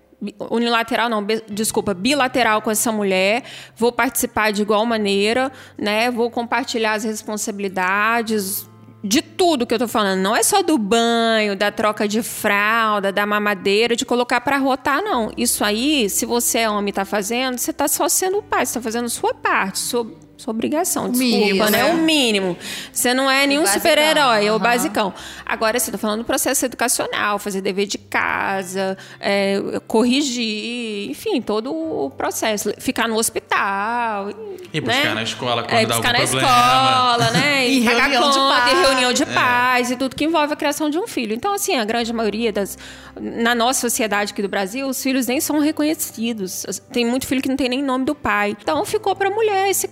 Unilateral 0.51 1.11
não, 1.11 1.25
desculpa, 1.49 1.93
bilateral 1.93 2.63
com 2.63 2.71
essa 2.71 2.91
mulher, 2.91 3.45
vou 3.77 3.93
participar 3.93 4.51
de 4.51 4.63
igual 4.63 4.85
maneira, 4.87 5.53
né? 5.79 6.11
Vou 6.11 6.31
compartilhar 6.31 6.95
as 6.95 7.05
responsabilidades, 7.05 8.67
de 9.03 9.23
tudo 9.23 9.67
que 9.67 9.75
eu 9.75 9.79
tô 9.79 9.89
falando. 9.89 10.21
Não 10.21 10.35
é 10.35 10.43
só 10.43 10.63
do 10.63 10.77
banho, 10.79 11.57
da 11.57 11.71
troca 11.71 12.09
de 12.09 12.23
fralda, 12.23 13.13
da 13.13 13.25
mamadeira, 13.25 13.95
de 13.95 14.05
colocar 14.05 14.41
para 14.41 14.57
rotar, 14.59 15.03
não. 15.03 15.33
Isso 15.37 15.65
aí, 15.65 16.09
se 16.11 16.27
você 16.27 16.61
é 16.61 16.71
homem 16.71 16.91
e 16.91 16.93
tá 16.93 17.05
fazendo, 17.05 17.59
você 17.59 17.73
tá 17.73 17.89
só 17.89 18.09
sendo 18.09 18.43
pai, 18.43 18.67
você 18.67 18.75
tá 18.75 18.83
fazendo 18.83 19.09
sua 19.09 19.35
parte, 19.35 19.79
sua, 19.79 20.11
sua 20.37 20.53
obrigação. 20.53 21.11
Desculpa, 21.11 21.37
mínimo, 21.37 21.65
né? 21.65 21.71
né? 21.71 21.85
O 21.87 21.97
mínimo. 21.97 22.57
Você 22.93 23.15
não 23.15 23.31
é 23.31 23.47
nenhum 23.47 23.67
super-herói, 23.67 24.47
é 24.47 24.53
o 24.53 24.59
basicão. 24.59 25.13
Agora, 25.45 25.79
você 25.79 25.91
tá 25.91 25.99
falando 25.99 26.21
do 26.21 26.25
processo 26.25 26.65
educacional, 26.67 27.39
fazer 27.39 27.61
dever 27.61 27.87
de 27.87 27.99
casa, 27.99 28.97
é, 29.19 29.61
corrigir, 29.87 31.11
enfim, 31.11 31.41
todo 31.41 31.73
o 31.73 32.11
processo. 32.11 32.73
Ficar 32.79 33.09
no 33.09 33.17
hospital. 33.17 34.31
E 34.73 34.81
né? 34.81 34.95
buscar 34.95 35.15
na 35.15 35.23
escola 35.23 35.63
quando 35.63 35.75
é, 35.75 35.87
dá 35.87 35.95
buscar 35.95 36.15
algum 36.15 36.23
na 36.23 36.29
problema. 36.29 36.51
escola, 36.53 37.31
né? 37.31 37.57
E 37.67 37.81
reunião 37.81 38.23
conta, 38.23 38.39
de 38.39 38.47
paz. 38.49 38.73
E 38.73 38.81
reunião 38.81 39.13
de 39.13 39.23
É. 39.23 39.27
paz 39.27 39.91
e 39.91 39.97
tudo 39.97 40.15
que 40.15 40.25
envolve 40.25 40.53
a 40.53 40.57
criação 40.57 40.89
de 40.89 40.99
um 40.99 41.07
filho. 41.07 41.35
Então, 41.35 41.53
assim, 41.55 41.77
a 41.77 41.85
grande 41.85 42.13
maioria 42.13 42.53
das... 42.53 42.79
Na 43.19 43.55
nossa 43.55 43.81
sociedade 43.81 44.33
aqui 44.33 44.43
do 44.43 44.49
Brasil, 44.49 44.87
os 44.87 45.03
filhos 45.03 45.27
nem 45.27 45.41
são 45.41 45.59
reconhecidos. 45.59 46.65
Tem 46.93 47.05
muito 47.05 47.27
filho 47.27 47.43
que 47.43 47.49
não 47.49 47.57
tem 47.57 47.69
nem 47.69 47.83
nome 47.83 48.05
do 48.05 48.15
pai. 48.15 48.57
Então, 48.61 48.85
ficou 48.85 49.17
pra 49.17 49.31
mulher 49.31 49.69
esse 49.69 49.89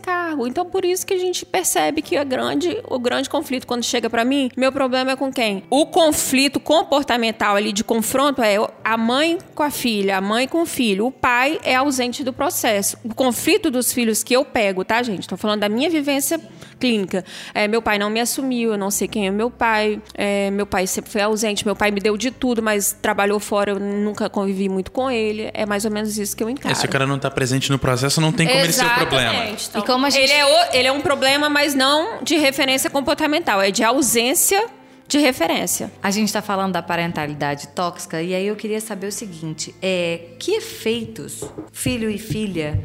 Então, 0.46 0.64
por 0.64 0.84
isso 0.84 1.06
que 1.06 1.14
a 1.14 1.18
gente 1.18 1.44
percebe 1.46 2.02
que 2.02 2.16
a 2.16 2.24
grande, 2.24 2.78
o 2.88 2.98
grande 2.98 3.28
conflito, 3.28 3.66
quando 3.66 3.84
chega 3.84 4.10
pra 4.10 4.24
mim, 4.24 4.50
meu 4.56 4.72
problema 4.72 5.12
é 5.12 5.16
com 5.16 5.32
quem? 5.32 5.62
O 5.70 5.86
conflito 5.86 6.58
comportamental 6.58 7.56
ali 7.56 7.72
de 7.72 7.84
confronto 7.84 8.42
é 8.42 8.56
a 8.82 8.96
mãe 8.96 9.38
com 9.54 9.62
a 9.62 9.70
filha, 9.70 10.16
a 10.16 10.20
mãe 10.20 10.48
com 10.48 10.62
o 10.62 10.66
filho. 10.66 11.06
O 11.06 11.12
pai 11.12 11.60
é 11.62 11.74
ausente 11.74 12.24
do 12.24 12.32
processo. 12.32 12.96
O 13.04 13.14
conflito 13.14 13.70
dos 13.70 13.92
filhos 13.92 14.22
que 14.22 14.34
eu 14.34 14.44
pego, 14.44 14.84
tá, 14.84 15.02
gente? 15.02 15.28
Tô 15.28 15.36
falando 15.36 15.60
da 15.60 15.68
minha 15.68 15.88
vivência 15.90 16.40
clínica. 16.78 17.24
É, 17.54 17.66
meu 17.68 17.80
pai 17.80 17.98
não 17.98 18.10
me 18.10 18.20
assumiu, 18.20 18.72
eu 18.72 18.78
não 18.78 18.90
sei 18.90 19.08
quem 19.08 19.26
é 19.26 19.30
meu 19.30 19.50
pai. 19.50 20.00
É, 20.14 20.50
meu 20.50 20.66
pai 20.66 20.86
sempre 20.86 21.10
foi 21.10 21.20
ausente. 21.22 21.64
Meu 21.64 21.74
pai 21.76 21.90
me 21.90 22.00
deu 22.00 22.16
de 22.16 22.30
tudo, 22.30 22.62
mas 22.62 22.96
trabalhou 23.00 23.38
fora, 23.40 23.72
eu 23.72 23.78
nunca 23.80 24.28
convivi 24.28 24.68
muito 24.68 24.90
com 24.90 25.10
ele. 25.10 25.50
É 25.54 25.64
mais 25.66 25.84
ou 25.84 25.90
menos 25.90 26.16
isso 26.18 26.36
que 26.36 26.42
eu 26.42 26.50
encaro. 26.50 26.72
É, 26.72 26.74
se 26.74 26.86
o 26.86 26.88
cara 26.88 27.06
não 27.06 27.18
tá 27.18 27.30
presente 27.30 27.70
no 27.70 27.78
processo, 27.78 28.20
não 28.20 28.32
tem 28.32 28.46
como 28.46 28.58
ele 28.60 28.72
ser 28.72 28.84
o 28.84 28.94
problema. 28.94 29.32
Exatamente. 29.32 29.66
Então, 29.68 29.82
E 29.82 29.86
como 29.86 30.06
a 30.06 30.10
gente- 30.10 30.22
ele, 30.22 30.32
é 30.32 30.44
o- 30.46 30.74
ele 30.74 30.88
é 30.88 30.92
um 30.92 31.00
problema, 31.00 31.48
mas 31.48 31.74
não 31.74 32.22
de 32.22 32.36
referência 32.36 32.88
comportamental, 32.90 33.60
é 33.62 33.70
de 33.70 33.82
ausência 33.84 34.66
de 35.06 35.18
referência. 35.18 35.92
A 36.02 36.10
gente 36.10 36.28
está 36.28 36.40
falando 36.40 36.72
da 36.72 36.82
parentalidade 36.82 37.68
tóxica 37.68 38.22
e 38.22 38.34
aí 38.34 38.46
eu 38.46 38.56
queria 38.56 38.80
saber 38.80 39.06
o 39.08 39.12
seguinte: 39.12 39.74
é, 39.82 40.20
que 40.38 40.52
efeitos 40.52 41.44
filho 41.72 42.08
e 42.10 42.16
filha 42.18 42.82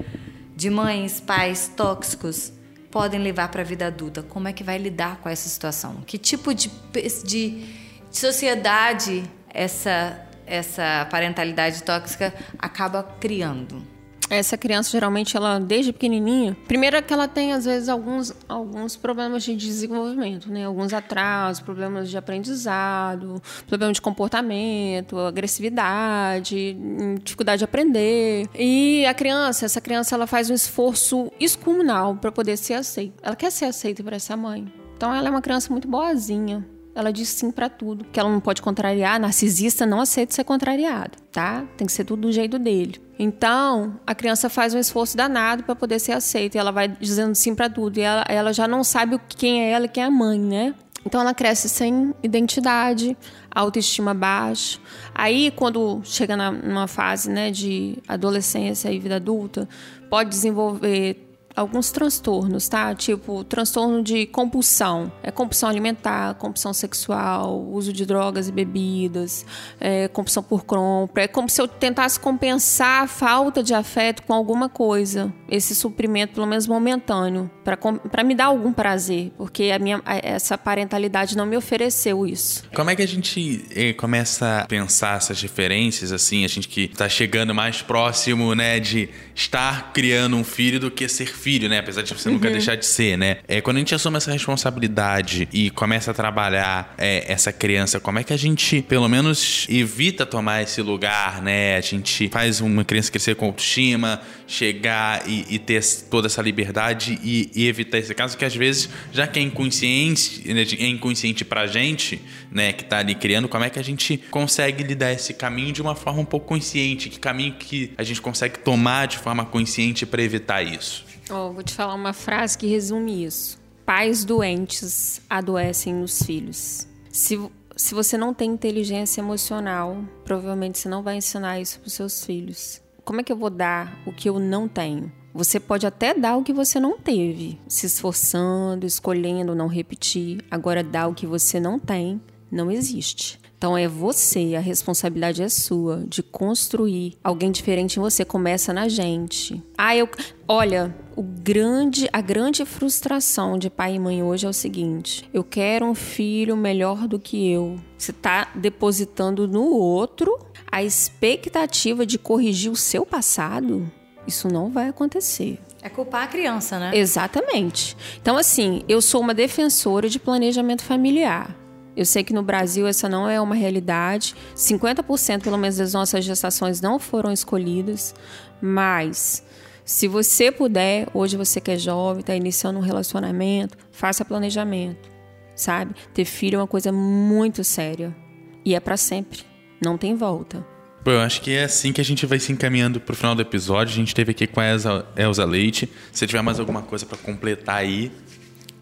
de 0.56 0.70
mães, 0.70 1.22
pais 1.22 1.72
tóxicos 1.76 2.52
podem 2.92 3.20
levar 3.22 3.50
para 3.50 3.62
a 3.62 3.66
vida 3.66 3.88
adulta? 3.88 4.24
Como 4.24 4.48
é 4.48 4.54
que 4.54 4.64
vai 4.64 4.78
lidar 4.78 5.18
com 5.18 5.30
essa 5.30 5.48
situação? 5.50 6.02
Que 6.06 6.18
tipo 6.18 6.54
de, 6.54 6.70
pe- 6.70 7.08
de 7.24 7.66
sociedade 8.12 9.24
essa 9.50 10.26
essa 10.46 11.08
parentalidade 11.12 11.84
tóxica 11.84 12.34
acaba 12.58 13.04
criando? 13.20 13.84
Essa 14.30 14.58
criança 14.58 14.92
geralmente 14.92 15.36
ela 15.36 15.60
desde 15.60 15.92
pequenininha, 15.92 16.56
primeiro 16.68 16.96
é 16.96 17.02
que 17.02 17.14
ela 17.14 17.28
tem 17.28 17.54
às 17.54 17.66
vezes 17.66 17.90
alguns 17.90 18.34
alguns 18.48 18.96
problemas 18.96 19.44
de 19.44 19.56
desenvolvimento, 19.56 20.52
né? 20.52 20.66
Alguns 20.66 20.94
atrasos, 20.94 21.62
problemas 21.62 22.10
de 22.10 22.18
aprendizado, 22.18 23.42
problema 23.68 23.94
de 23.94 24.02
comportamento, 24.02 25.18
agressividade, 25.18 26.78
dificuldade 27.24 27.60
de 27.60 27.66
aprender. 27.66 28.48
E 28.56 29.06
a 29.06 29.14
criança, 29.14 29.66
essa 29.66 29.82
criança 29.82 30.16
ela 30.16 30.28
faz 30.28 30.50
um 30.50 30.54
esforço 30.54 31.32
excomunal 31.40 32.16
para 32.16 32.32
poder 32.32 32.58
ser 32.58 32.76
aceita. 32.76 33.16
Ela 33.22 33.36
quer 33.36 33.52
ser 33.52 33.66
aceita 33.66 34.04
por 34.04 34.14
essa 34.14 34.36
mãe. 34.36 34.72
Então 34.96 35.14
ela 35.14 35.28
é 35.28 35.32
uma 35.32 35.42
criança 35.42 35.72
muito 35.72 35.88
boazinha. 35.88 36.66
Ela 37.00 37.14
diz 37.14 37.30
sim 37.30 37.50
para 37.50 37.70
tudo, 37.70 38.04
que 38.04 38.20
ela 38.20 38.30
não 38.30 38.42
pode 38.42 38.62
contrariar. 38.62 39.18
Narcisista 39.18 39.86
não 39.86 40.02
aceita 40.02 40.34
ser 40.34 40.44
contrariado, 40.44 41.18
tá? 41.32 41.64
Tem 41.78 41.88
que 41.88 41.94
ser 41.94 42.04
tudo 42.04 42.24
do 42.24 42.32
jeito 42.34 42.60
dele. 42.60 43.02
Então, 43.18 43.98
a 44.06 44.14
criança 44.14 44.50
faz 44.50 44.74
um 44.74 44.78
esforço 44.78 45.16
danado 45.16 45.64
para 45.64 45.74
poder 45.74 45.98
ser 46.00 46.12
aceita. 46.12 46.58
E 46.58 46.60
ela 46.60 46.74
vai 46.74 46.90
dizendo 46.90 47.34
sim 47.36 47.56
para 47.56 47.70
tudo. 47.70 48.00
E 48.00 48.02
ela, 48.02 48.26
ela 48.28 48.52
já 48.52 48.68
não 48.68 48.84
sabe 48.84 49.18
quem 49.30 49.64
é 49.64 49.72
ela 49.72 49.86
e 49.86 49.88
quem 49.88 50.04
é 50.04 50.08
a 50.08 50.12
mãe, 50.12 50.38
né? 50.38 50.76
Então 51.06 51.22
ela 51.22 51.34
cresce 51.34 51.70
sem 51.70 52.14
identidade, 52.22 53.16
autoestima 53.50 54.14
baixa. 54.14 54.78
Aí, 55.16 55.52
quando 55.52 56.02
chega 56.04 56.36
na, 56.36 56.52
numa 56.52 56.88
fase 56.88 57.30
né, 57.30 57.50
de 57.50 57.98
adolescência 58.10 58.92
e 58.92 59.00
vida 59.00 59.16
adulta, 59.16 59.70
pode 60.10 60.30
desenvolver 60.30 61.29
alguns 61.60 61.92
transtornos, 61.92 62.68
tá? 62.68 62.94
Tipo, 62.96 63.44
transtorno 63.44 64.02
de 64.02 64.26
compulsão. 64.26 65.12
É 65.22 65.32
compulsão 65.32 65.70
alimentar, 65.70 66.36
compulsão 66.36 66.74
sexual, 66.74 67.62
uso 67.72 67.92
de 67.92 68.06
drogas 68.06 68.48
e 68.48 68.52
bebidas, 68.52 69.46
é, 69.80 70.08
compulsão 70.08 70.42
por 70.42 70.64
compra. 70.64 71.24
É 71.24 71.28
como 71.28 71.50
se 71.50 71.62
eu 71.62 71.68
tentasse 71.68 72.20
compensar 72.20 73.04
a 73.04 73.08
falta 73.08 73.62
de 73.62 73.74
afeto 73.74 74.24
com 74.24 74.34
alguma 74.34 74.70
coisa. 74.70 75.34
Esse 75.50 75.76
suprimento, 75.76 76.34
pelo 76.34 76.48
menos 76.48 76.68
momentâneo, 76.68 77.50
para 77.64 78.24
me 78.24 78.36
dar 78.36 78.46
algum 78.46 78.72
prazer. 78.72 79.32
Porque 79.38 79.72
a 79.74 79.80
minha, 79.80 80.02
essa 80.06 80.58
parentalidade 80.58 81.36
não 81.36 81.46
me 81.46 81.58
ofereceu 81.58 82.26
isso. 82.26 82.64
Como 82.74 82.90
é 82.90 82.96
que 82.96 83.02
a 83.02 83.08
gente 83.08 83.66
eh, 83.76 83.94
começa 83.94 84.62
a 84.62 84.66
pensar 84.66 85.18
essas 85.18 85.38
diferenças, 85.38 86.12
assim? 86.12 86.46
A 86.46 86.48
gente 86.48 86.68
que 86.68 86.86
está 86.86 87.10
chegando 87.10 87.54
mais 87.54 87.82
próximo, 87.82 88.56
né, 88.56 88.80
de 88.80 89.10
estar 89.36 89.92
criando 89.92 90.36
um 90.36 90.44
filho 90.44 90.80
do 90.80 90.92
que 90.92 91.08
ser 91.08 91.28
filho, 91.28 91.49
né? 91.58 91.80
Apesar 91.80 92.02
de 92.02 92.14
você 92.14 92.30
uhum. 92.30 92.36
nunca 92.36 92.50
deixar 92.50 92.76
de 92.76 92.86
ser, 92.86 93.18
né? 93.18 93.38
É, 93.48 93.62
quando 93.62 93.78
a 93.78 93.80
gente 93.80 93.96
assume 93.96 94.18
essa 94.18 94.32
responsabilidade 94.32 95.48
e 95.52 95.70
começa 95.72 96.12
a 96.12 96.14
trabalhar 96.14 96.94
é, 96.98 97.32
essa 97.32 97.52
criança, 97.52 98.00
como 98.00 98.20
é 98.20 98.24
que 98.24 98.34
a 98.34 98.38
gente, 98.38 98.82
pelo 98.84 99.08
menos, 99.08 99.66
evita 99.70 100.26
tomar 100.26 100.62
esse 100.62 100.82
lugar, 100.82 101.42
né? 101.42 101.78
A 101.78 101.82
gente 101.82 102.30
faz 102.30 102.62
uma 102.62 102.84
criança 102.84 103.12
crescer 103.12 103.36
com 103.36 103.46
autoestima, 103.46 104.22
chegar 104.46 105.28
e, 105.28 105.46
e 105.50 105.60
ter 105.60 105.84
toda 106.10 106.28
essa 106.28 106.42
liberdade 106.42 107.20
e, 107.24 107.52
e, 107.56 107.68
evitar 107.68 108.00
esse 108.00 108.14
caso 108.16 108.38
que 108.38 108.44
às 108.44 108.56
vezes, 108.56 108.90
já 109.14 109.28
que 109.28 109.40
é 109.40 109.42
inconsciente, 109.42 110.52
né, 110.52 110.66
é 110.78 110.88
inconsciente 110.88 111.46
pra 111.46 111.68
gente, 111.68 112.20
né, 112.52 112.74
que 112.74 112.84
tá 112.84 112.98
ali 112.98 113.14
criando, 113.14 113.48
como 113.48 113.64
é 113.64 113.70
que 113.70 113.78
a 113.78 113.84
gente 113.84 114.18
consegue 114.32 114.84
lidar 114.84 115.14
esse 115.14 115.34
caminho 115.34 115.72
de 115.72 115.82
uma 115.82 115.96
forma 115.96 116.22
um 116.22 116.26
pouco 116.26 116.48
consciente? 116.48 117.10
Que 117.10 117.20
caminho 117.20 117.54
que 117.54 117.94
a 117.98 118.04
gente 118.04 118.22
consegue 118.22 118.60
tomar 118.60 119.08
de 119.08 119.18
forma 119.18 119.46
consciente 119.46 120.06
para 120.06 120.22
evitar 120.22 120.64
isso? 120.64 121.09
Oh, 121.32 121.54
vou 121.54 121.62
te 121.62 121.76
falar 121.76 121.94
uma 121.94 122.12
frase 122.12 122.58
que 122.58 122.66
resume 122.66 123.24
isso. 123.24 123.60
Pais 123.86 124.26
doentes 124.26 125.22
adoecem 125.30 125.94
nos 125.94 126.24
filhos. 126.24 126.88
Se, 127.12 127.40
se 127.76 127.94
você 127.94 128.18
não 128.18 128.34
tem 128.34 128.50
inteligência 128.52 129.22
emocional, 129.22 130.04
provavelmente 130.26 130.80
você 130.80 130.90
não 130.90 131.04
vai 131.04 131.18
ensinar 131.18 131.60
isso 131.60 131.80
para 131.80 131.88
os 131.88 131.94
seus 131.94 132.26
filhos. 132.26 132.82
Como 133.06 133.22
é 133.22 133.24
que 133.24 133.32
eu 133.32 133.38
vou 133.38 133.52
dar 133.52 134.00
o 134.08 134.12
que 134.12 134.28
eu 134.28 134.40
não 134.40 134.68
tenho? 134.68 135.12
Você 135.32 135.60
pode 135.60 135.86
até 135.86 136.16
dar 136.16 136.36
o 136.36 136.44
que 136.44 136.52
você 136.52 136.80
não 136.80 136.98
teve, 136.98 137.60
se 137.68 137.86
esforçando, 137.86 138.88
escolhendo 138.88 139.54
não 139.54 139.68
repetir. 139.68 140.44
Agora, 140.50 140.84
dar 140.84 141.08
o 141.08 141.14
que 141.14 141.28
você 141.28 141.60
não 141.60 141.78
tem 141.78 142.20
não 142.52 142.72
existe. 142.72 143.39
Então 143.60 143.78
é 143.78 143.90
você, 143.90 144.56
a 144.56 144.62
responsabilidade 144.62 145.44
é 145.44 145.50
sua 145.50 146.06
de 146.08 146.24
construir 146.24 147.18
alguém 147.22 147.52
diferente 147.52 147.98
em 147.98 148.00
você. 148.00 148.24
Começa 148.24 148.72
na 148.72 148.88
gente. 148.88 149.62
Ah, 149.78 149.94
eu. 149.94 150.08
Olha, 150.48 150.96
o 151.14 151.22
grande, 151.22 152.08
a 152.14 152.22
grande 152.22 152.64
frustração 152.64 153.58
de 153.58 153.70
pai 153.70 153.96
e 153.96 154.00
mãe 154.00 154.24
hoje 154.24 154.46
é 154.46 154.50
o 154.50 154.54
seguinte: 154.54 155.30
eu 155.34 155.44
quero 155.44 155.86
um 155.86 155.94
filho 155.94 156.56
melhor 156.56 157.06
do 157.06 157.20
que 157.20 157.52
eu. 157.52 157.78
Você 157.98 158.12
está 158.12 158.50
depositando 158.56 159.46
no 159.46 159.66
outro 159.66 160.40
a 160.72 160.82
expectativa 160.82 162.06
de 162.06 162.18
corrigir 162.18 162.72
o 162.72 162.78
seu 162.78 163.06
passado. 163.06 163.92
Isso 164.26 164.48
não 164.48 164.70
vai 164.70 164.88
acontecer. 164.88 165.60
É 165.82 165.90
culpar 165.90 166.24
a 166.24 166.28
criança, 166.28 166.80
né? 166.80 166.92
Exatamente. 166.94 167.98
Então, 168.22 168.38
assim, 168.38 168.84
eu 168.88 169.02
sou 169.02 169.20
uma 169.20 169.34
defensora 169.34 170.08
de 170.08 170.18
planejamento 170.18 170.82
familiar. 170.82 171.59
Eu 172.00 172.06
sei 172.06 172.24
que 172.24 172.32
no 172.32 172.42
Brasil 172.42 172.88
essa 172.88 173.10
não 173.10 173.28
é 173.28 173.42
uma 173.42 173.54
realidade. 173.54 174.34
50% 174.56 175.42
pelo 175.42 175.58
menos 175.58 175.76
das 175.76 175.92
nossas 175.92 176.24
gestações 176.24 176.80
não 176.80 176.98
foram 176.98 177.30
escolhidas, 177.30 178.16
mas 178.62 179.44
se 179.84 180.08
você 180.08 180.50
puder, 180.50 181.10
hoje 181.14 181.36
você 181.36 181.60
que 181.60 181.72
é 181.72 181.78
jovem, 181.78 182.22
está 182.22 182.34
iniciando 182.34 182.80
um 182.80 182.82
relacionamento, 182.82 183.78
faça 183.92 184.24
planejamento, 184.24 185.10
sabe? 185.54 185.94
Ter 186.14 186.24
filho 186.24 186.56
é 186.56 186.60
uma 186.60 186.68
coisa 186.68 186.90
muito 186.90 187.66
séria 187.66 188.16
e 188.64 188.74
é 188.74 188.80
para 188.80 188.96
sempre, 188.96 189.42
não 189.84 189.98
tem 189.98 190.16
volta. 190.16 190.66
Bom, 191.04 191.12
eu 191.12 191.20
acho 191.20 191.42
que 191.42 191.52
é 191.52 191.66
assim 191.66 191.92
que 191.92 192.00
a 192.00 192.06
gente 192.06 192.26
vai 192.26 192.40
se 192.40 192.54
encaminhando 192.54 193.02
pro 193.02 193.14
final 193.14 193.36
do 193.36 193.42
episódio. 193.42 193.92
A 193.92 193.96
gente 193.98 194.16
teve 194.16 194.32
aqui 194.32 194.48
com 194.48 194.62
a 194.62 194.70
Elza, 194.70 195.06
Elza 195.18 195.44
Leite. 195.44 195.90
Se 196.14 196.26
tiver 196.26 196.42
mais 196.42 196.62
alguma 196.62 196.82
coisa 196.82 197.06
para 197.06 197.18
completar 197.18 197.76
aí. 197.76 198.10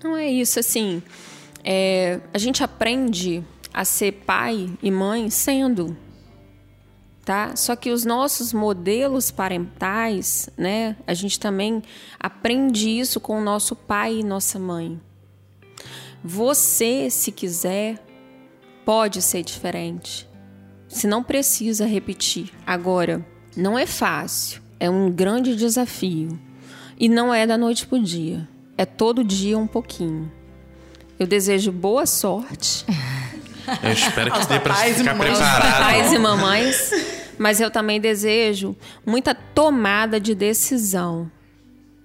Não 0.03 0.15
é 0.15 0.27
isso, 0.27 0.59
assim. 0.59 1.01
É, 1.69 2.21
a 2.33 2.37
gente 2.37 2.63
aprende 2.63 3.43
a 3.73 3.83
ser 3.83 4.23
pai 4.25 4.69
e 4.81 4.89
mãe 4.89 5.29
sendo, 5.29 5.97
tá? 7.25 7.57
Só 7.57 7.75
que 7.75 7.91
os 7.91 8.05
nossos 8.05 8.53
modelos 8.53 9.31
parentais, 9.31 10.49
né? 10.55 10.95
A 11.05 11.13
gente 11.13 11.37
também 11.37 11.83
aprende 12.17 12.89
isso 12.89 13.19
com 13.19 13.37
o 13.37 13.43
nosso 13.43 13.75
pai 13.75 14.19
e 14.19 14.23
nossa 14.23 14.57
mãe. 14.57 14.97
Você, 16.23 17.09
se 17.09 17.33
quiser, 17.33 18.01
pode 18.85 19.21
ser 19.21 19.43
diferente. 19.43 20.25
Se 20.87 21.05
não 21.05 21.21
precisa 21.21 21.85
repetir. 21.85 22.49
Agora, 22.65 23.27
não 23.57 23.77
é 23.77 23.85
fácil. 23.85 24.61
É 24.79 24.89
um 24.89 25.11
grande 25.11 25.53
desafio. 25.53 26.39
E 26.97 27.09
não 27.09 27.33
é 27.33 27.45
da 27.45 27.57
noite 27.57 27.85
pro 27.85 28.01
dia. 28.01 28.47
É 28.77 28.85
todo 28.85 29.21
dia 29.21 29.57
um 29.57 29.67
pouquinho. 29.67 30.31
Eu 31.19 31.25
desejo 31.25 31.71
boa 31.71 32.05
sorte. 32.05 32.85
Eu 33.83 33.91
espero 33.91 34.31
que 34.31 34.47
dê 34.47 34.59
para 34.59 34.75
ficar 34.75 35.15
preparado. 35.15 35.79
Pais 35.79 36.13
e 36.13 36.19
mamães. 36.19 36.91
Mas 37.37 37.59
eu 37.59 37.69
também 37.69 37.99
desejo 37.99 38.75
muita 39.05 39.35
tomada 39.35 40.19
de 40.19 40.33
decisão. 40.33 41.29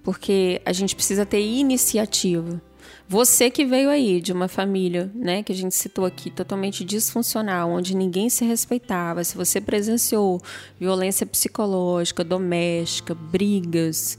Porque 0.03 0.61
a 0.65 0.73
gente 0.73 0.95
precisa 0.95 1.25
ter 1.25 1.41
iniciativa. 1.41 2.61
Você 3.07 3.49
que 3.49 3.65
veio 3.65 3.89
aí 3.89 4.19
de 4.19 4.31
uma 4.31 4.47
família, 4.47 5.11
né, 5.13 5.43
que 5.43 5.51
a 5.51 5.55
gente 5.55 5.75
citou 5.75 6.05
aqui, 6.05 6.29
totalmente 6.29 6.83
disfuncional, 6.83 7.69
onde 7.69 7.95
ninguém 7.95 8.29
se 8.29 8.43
respeitava, 8.45 9.23
se 9.23 9.35
você 9.35 9.61
presenciou 9.61 10.41
violência 10.79 11.25
psicológica, 11.25 12.23
doméstica, 12.23 13.13
brigas, 13.13 14.17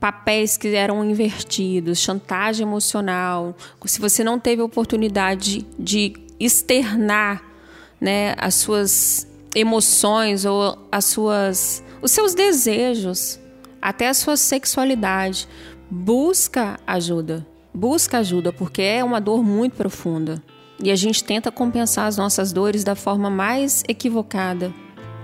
papéis 0.00 0.56
que 0.56 0.68
eram 0.68 1.04
invertidos, 1.04 1.98
chantagem 1.98 2.66
emocional, 2.66 3.54
se 3.84 4.00
você 4.00 4.24
não 4.24 4.40
teve 4.40 4.62
oportunidade 4.62 5.66
de 5.78 6.14
externar 6.40 7.44
né, 8.00 8.34
as 8.38 8.54
suas 8.54 9.28
emoções 9.54 10.46
ou 10.46 10.78
as 10.90 11.04
suas, 11.04 11.84
os 12.00 12.10
seus 12.10 12.34
desejos, 12.34 13.38
até 13.80 14.08
a 14.08 14.14
sua 14.14 14.38
sexualidade, 14.38 15.46
busca 15.90 16.80
ajuda. 16.86 17.46
Busca 17.72 18.18
ajuda, 18.18 18.52
porque 18.52 18.82
é 18.82 19.04
uma 19.04 19.20
dor 19.20 19.44
muito 19.44 19.76
profunda. 19.76 20.42
E 20.82 20.90
a 20.90 20.96
gente 20.96 21.22
tenta 21.22 21.52
compensar 21.52 22.06
as 22.06 22.16
nossas 22.16 22.52
dores 22.52 22.82
da 22.82 22.94
forma 22.94 23.28
mais 23.28 23.84
equivocada 23.86 24.72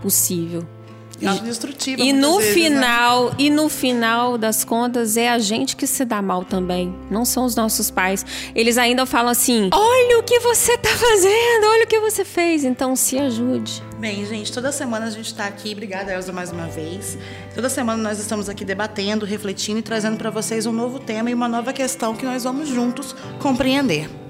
possível. 0.03 0.76
Autodestrutiva. 1.25 2.03
E 2.03 2.13
no 2.13 2.39
vezes, 2.39 2.55
né? 2.55 2.63
final, 2.63 3.25
né? 3.27 3.35
e 3.39 3.51
no 3.51 3.69
final 3.69 4.37
das 4.37 4.65
contas 4.65 5.17
é 5.17 5.31
a 5.31 5.39
gente 5.39 5.77
que 5.77 5.87
se 5.87 6.05
dá 6.05 6.21
mal 6.21 6.45
também, 6.45 6.95
não 7.11 7.25
são 7.25 7.45
os 7.45 7.57
nossos 7.57 7.91
pais. 7.91 8.25
Eles 8.55 8.77
ainda 8.77 9.07
falam 9.07 9.31
assim: 9.31 9.71
"Olha 9.73 10.19
o 10.19 10.23
que 10.23 10.39
você 10.41 10.77
tá 10.77 10.91
fazendo, 10.91 11.67
olha 11.67 11.85
o 11.85 11.87
que 11.87 12.01
você 12.01 12.25
fez". 12.25 12.65
Então 12.65 12.95
se 12.95 13.19
ajude. 13.19 13.83
Bem, 13.99 14.27
gente, 14.27 14.53
toda 14.53 14.71
semana 14.71 15.07
a 15.07 15.11
gente 15.11 15.27
está 15.27 15.47
aqui. 15.47 15.73
Obrigada, 15.73 16.13
Elza, 16.13 16.33
mais 16.33 16.51
uma 16.51 16.67
vez. 16.67 17.17
Toda 17.55 17.71
semana 17.71 18.03
nós 18.03 18.19
estamos 18.19 18.49
aqui 18.49 18.65
debatendo, 18.65 19.25
refletindo 19.25 19.79
e 19.79 19.83
trazendo 19.83 20.19
para 20.19 20.29
vocês 20.29 20.67
um 20.67 20.73
novo 20.73 20.99
tema 20.99 21.31
e 21.31 21.35
uma 21.35 21.49
nova 21.49 21.73
questão 21.73 22.15
que 22.15 22.27
nós 22.27 22.45
vamos 22.45 22.69
juntos 22.69 23.15
compreender. 23.41 24.26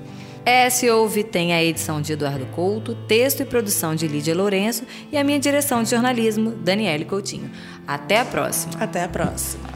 ES 0.48 0.84
Ouve 0.84 1.24
tem 1.24 1.52
a 1.52 1.64
edição 1.64 2.00
de 2.00 2.12
Eduardo 2.12 2.46
Couto, 2.46 2.94
texto 3.08 3.40
e 3.40 3.44
produção 3.44 3.96
de 3.96 4.06
Lídia 4.06 4.32
Lourenço 4.32 4.84
e 5.10 5.18
a 5.18 5.24
minha 5.24 5.40
direção 5.40 5.82
de 5.82 5.90
jornalismo, 5.90 6.52
Daniele 6.52 7.04
Coutinho. 7.04 7.50
Até 7.84 8.20
a 8.20 8.24
próxima. 8.24 8.74
Até 8.78 9.02
a 9.02 9.08
próxima. 9.08 9.75